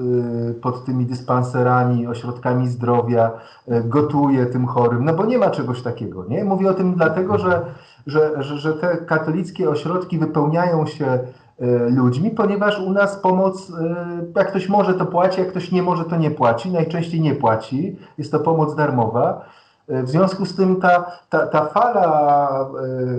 e, 0.49 0.53
pod 0.53 0.85
tymi 0.85 1.05
dyspanserami, 1.05 2.07
ośrodkami 2.07 2.67
zdrowia, 2.67 3.31
e, 3.67 3.83
gotuje 3.83 4.45
tym 4.45 4.67
chorym, 4.67 5.05
no 5.05 5.13
bo 5.13 5.25
nie 5.25 5.37
ma 5.37 5.49
czegoś 5.49 5.81
takiego. 5.81 6.25
Nie? 6.25 6.43
Mówię 6.43 6.69
o 6.69 6.73
tym 6.73 6.93
dlatego, 6.93 7.37
że, 7.37 7.65
że, 8.07 8.43
że, 8.43 8.57
że 8.57 8.73
te 8.73 8.97
katolickie 8.97 9.69
ośrodki 9.69 10.17
wypełniają 10.17 10.85
się 10.85 11.05
E, 11.05 11.48
ludźmi, 11.89 12.31
ponieważ 12.31 12.79
u 12.79 12.91
nas 12.91 13.15
pomoc, 13.15 13.71
e, 13.79 13.95
jak 14.35 14.49
ktoś 14.49 14.69
może 14.69 14.93
to 14.93 15.05
płaci, 15.05 15.39
jak 15.39 15.49
ktoś 15.49 15.71
nie 15.71 15.83
może 15.83 16.05
to 16.05 16.17
nie 16.17 16.31
płaci, 16.31 16.71
najczęściej 16.71 17.21
nie 17.21 17.35
płaci, 17.35 17.97
jest 18.17 18.31
to 18.31 18.39
pomoc 18.39 18.75
darmowa. 18.75 19.45
E, 19.87 20.03
w 20.03 20.09
związku 20.09 20.45
z 20.45 20.55
tym 20.55 20.81
ta, 20.81 21.11
ta, 21.29 21.47
ta 21.47 21.65
fala 21.65 22.49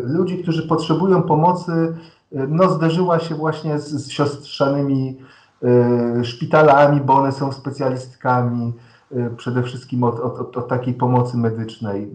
ludzi, 0.04 0.42
którzy 0.42 0.68
potrzebują 0.68 1.22
pomocy, 1.22 1.94
no 2.32 2.70
zderzyła 2.70 3.18
się 3.18 3.34
właśnie 3.34 3.78
z, 3.78 3.88
z 3.88 4.10
siostrzanymi 4.10 5.18
szpitalami, 6.22 7.00
bo 7.00 7.14
one 7.14 7.32
są 7.32 7.52
specjalistkami 7.52 8.72
przede 9.36 9.62
wszystkim 9.62 10.04
od, 10.04 10.20
od, 10.20 10.38
od, 10.38 10.56
od 10.56 10.68
takiej 10.68 10.94
pomocy 10.94 11.36
medycznej. 11.36 12.10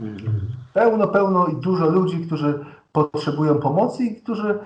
Mhm. 0.00 0.40
Pełno, 0.74 1.08
pełno 1.08 1.46
i 1.46 1.56
dużo 1.56 1.90
ludzi, 1.90 2.26
którzy 2.26 2.64
potrzebują 2.92 3.58
pomocy 3.58 4.04
i 4.04 4.16
którzy 4.16 4.58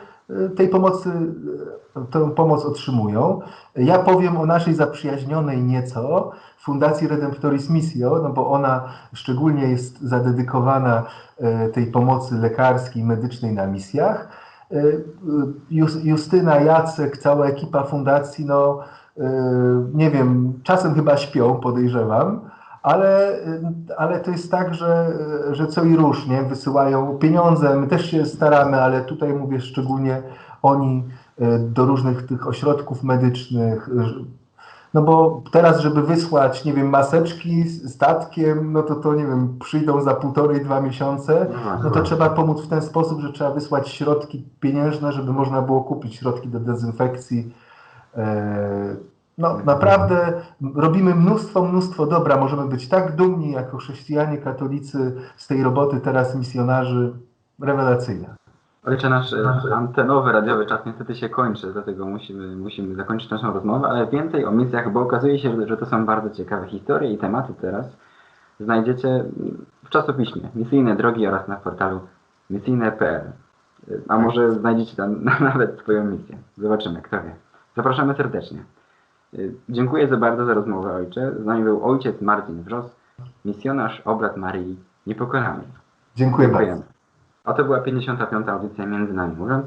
tej 0.56 0.68
pomocy, 0.68 1.10
tę 2.10 2.30
pomoc 2.30 2.64
otrzymują. 2.64 3.40
Ja 3.76 3.98
powiem 3.98 4.36
o 4.36 4.46
naszej 4.46 4.74
zaprzyjaźnionej 4.74 5.62
nieco 5.62 6.32
Fundacji 6.58 7.08
Redemptoris 7.08 7.70
Missio, 7.70 8.20
no 8.22 8.30
bo 8.30 8.50
ona 8.50 8.84
szczególnie 9.12 9.68
jest 9.68 10.00
zadedykowana 10.00 11.02
e, 11.38 11.68
tej 11.68 11.86
pomocy 11.86 12.34
lekarskiej, 12.34 13.04
medycznej 13.04 13.52
na 13.52 13.66
misjach. 13.66 14.28
E, 14.72 14.82
Justyna, 16.02 16.60
Jacek, 16.60 17.18
cała 17.18 17.46
ekipa 17.46 17.82
fundacji, 17.82 18.44
no 18.44 18.80
e, 19.18 19.22
nie 19.94 20.10
wiem, 20.10 20.52
czasem 20.62 20.94
chyba 20.94 21.16
śpią, 21.16 21.54
podejrzewam, 21.54 22.40
ale, 22.82 23.38
ale 23.96 24.20
to 24.20 24.30
jest 24.30 24.50
tak, 24.50 24.74
że, 24.74 25.12
że 25.52 25.66
co 25.66 25.84
i 25.84 25.96
róż, 25.96 26.26
nie? 26.26 26.42
Wysyłają 26.42 27.18
pieniądze, 27.18 27.76
my 27.76 27.86
też 27.86 28.10
się 28.10 28.26
staramy, 28.26 28.82
ale 28.82 29.00
tutaj 29.00 29.34
mówię 29.34 29.60
szczególnie 29.60 30.22
oni 30.62 31.04
e, 31.38 31.58
do 31.58 31.84
różnych 31.84 32.26
tych 32.26 32.48
ośrodków 32.48 33.02
medycznych, 33.02 33.90
no 34.94 35.02
bo 35.02 35.42
teraz, 35.52 35.80
żeby 35.80 36.02
wysłać, 36.02 36.64
nie 36.64 36.72
wiem, 36.72 36.88
maseczki 36.88 37.68
statkiem, 37.68 38.72
no 38.72 38.82
to 38.82 38.94
to, 38.94 39.14
nie 39.14 39.26
wiem, 39.26 39.58
przyjdą 39.60 40.00
za 40.00 40.14
półtorej, 40.14 40.64
dwa 40.64 40.80
miesiące, 40.80 41.46
no, 41.64 41.78
no 41.84 41.90
to 41.90 42.02
trzeba 42.02 42.30
pomóc 42.30 42.62
w 42.62 42.68
ten 42.68 42.82
sposób, 42.82 43.20
że 43.20 43.32
trzeba 43.32 43.50
wysłać 43.50 43.88
środki 43.88 44.44
pieniężne, 44.60 45.12
żeby 45.12 45.32
można 45.32 45.62
było 45.62 45.80
kupić 45.80 46.16
środki 46.16 46.48
do 46.48 46.60
dezynfekcji. 46.60 47.54
No 49.40 49.58
naprawdę 49.64 50.32
robimy 50.74 51.14
mnóstwo, 51.14 51.64
mnóstwo 51.64 52.06
dobra. 52.06 52.36
Możemy 52.36 52.68
być 52.68 52.88
tak 52.88 53.16
dumni 53.16 53.52
jako 53.52 53.76
chrześcijanie, 53.76 54.38
katolicy 54.38 55.16
z 55.36 55.46
tej 55.46 55.62
roboty 55.62 56.00
teraz 56.00 56.36
misjonarzy. 56.36 57.12
Rewelacyjna. 57.62 58.28
Ojcze, 58.84 59.10
nasz 59.10 59.34
antenowy, 59.74 60.32
radiowy 60.32 60.66
czas 60.66 60.86
niestety 60.86 61.14
się 61.14 61.28
kończy, 61.28 61.72
dlatego 61.72 62.06
musimy, 62.06 62.56
musimy 62.56 62.94
zakończyć 62.94 63.30
naszą 63.30 63.52
rozmowę, 63.52 63.88
ale 63.88 64.06
więcej 64.06 64.44
o 64.44 64.50
misjach, 64.50 64.92
bo 64.92 65.00
okazuje 65.00 65.38
się, 65.38 65.66
że 65.66 65.76
to 65.76 65.86
są 65.86 66.06
bardzo 66.06 66.30
ciekawe 66.30 66.66
historie 66.66 67.12
i 67.12 67.18
tematy 67.18 67.54
teraz 67.60 67.86
znajdziecie 68.60 69.24
w 69.84 69.88
czasopiśmie 69.88 70.42
Misyjne 70.54 70.96
Drogi 70.96 71.26
oraz 71.26 71.48
na 71.48 71.56
portalu 71.56 72.00
misyjne.pl. 72.50 73.32
A 74.08 74.18
może 74.18 74.52
znajdziecie 74.52 74.96
tam 74.96 75.24
nawet 75.54 75.78
swoją 75.78 76.04
misję. 76.04 76.38
Zobaczymy, 76.56 77.02
kto 77.02 77.16
wie. 77.16 77.34
Zapraszamy 77.76 78.14
serdecznie. 78.14 78.64
Dziękuję 79.68 80.08
za 80.08 80.16
bardzo 80.16 80.44
za 80.44 80.54
rozmowę, 80.54 80.92
ojcze. 80.92 81.32
Z 81.42 81.44
nami 81.44 81.64
był 81.64 81.84
ojciec 81.84 82.22
Marcin 82.22 82.62
Wrzos, 82.62 82.96
misjonarz 83.44 84.00
Obrad 84.04 84.36
Maryi 84.36 84.76
Niepokonany. 85.06 85.62
Dziękuję 86.16 86.48
bardzo. 86.48 86.82
A 87.44 87.52
to 87.52 87.64
była 87.64 87.80
55. 87.80 88.48
audycja 88.48 88.86
Między 88.86 89.12
Nami 89.12 89.36
Mówiąc. 89.36 89.66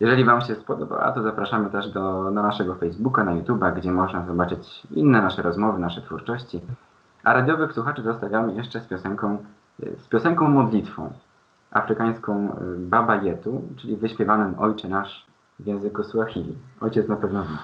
Jeżeli 0.00 0.24
Wam 0.24 0.40
się 0.40 0.54
spodobała, 0.54 1.12
to 1.12 1.22
zapraszamy 1.22 1.70
też 1.70 1.90
do, 1.90 2.30
na 2.30 2.42
naszego 2.42 2.74
Facebooka, 2.74 3.24
na 3.24 3.32
YouTube'a, 3.32 3.74
gdzie 3.76 3.92
można 3.92 4.26
zobaczyć 4.26 4.82
inne 4.90 5.22
nasze 5.22 5.42
rozmowy, 5.42 5.78
nasze 5.78 6.02
twórczości. 6.02 6.60
A 7.24 7.32
radiowych 7.32 7.72
słuchaczy 7.72 8.02
zostawiamy 8.02 8.54
jeszcze 8.54 8.80
z 8.80 8.86
piosenką, 8.86 9.38
z 9.98 10.08
piosenką 10.08 10.48
modlitwą 10.48 11.12
afrykańską 11.70 12.48
y, 12.48 12.78
Baba 12.78 13.16
Yetu, 13.16 13.62
czyli 13.76 13.96
wyśpiewanym 13.96 14.54
Ojcze 14.58 14.88
Nasz 14.88 15.26
w 15.58 15.66
języku 15.66 16.04
Swahili. 16.04 16.58
Ojciec 16.80 17.08
na 17.08 17.16
pewno 17.16 17.44
zna. 17.44 17.58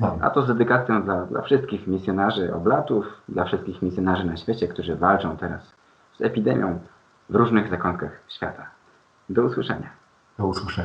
No. 0.00 0.18
A 0.20 0.30
to 0.30 0.42
z 0.42 0.46
dedykacją 0.46 1.02
dla, 1.02 1.26
dla 1.26 1.42
wszystkich 1.42 1.86
misjonarzy 1.86 2.54
oblatów, 2.54 3.06
dla 3.28 3.44
wszystkich 3.44 3.82
misjonarzy 3.82 4.24
na 4.24 4.36
świecie, 4.36 4.68
którzy 4.68 4.96
walczą 4.96 5.36
teraz 5.36 5.74
z 6.18 6.20
epidemią 6.20 6.78
w 7.30 7.34
różnych 7.34 7.70
zakątkach 7.70 8.20
świata. 8.28 8.66
Do 9.28 9.42
usłyszenia. 9.42 9.90
Do 10.38 10.46
usłyszenia. 10.46 10.76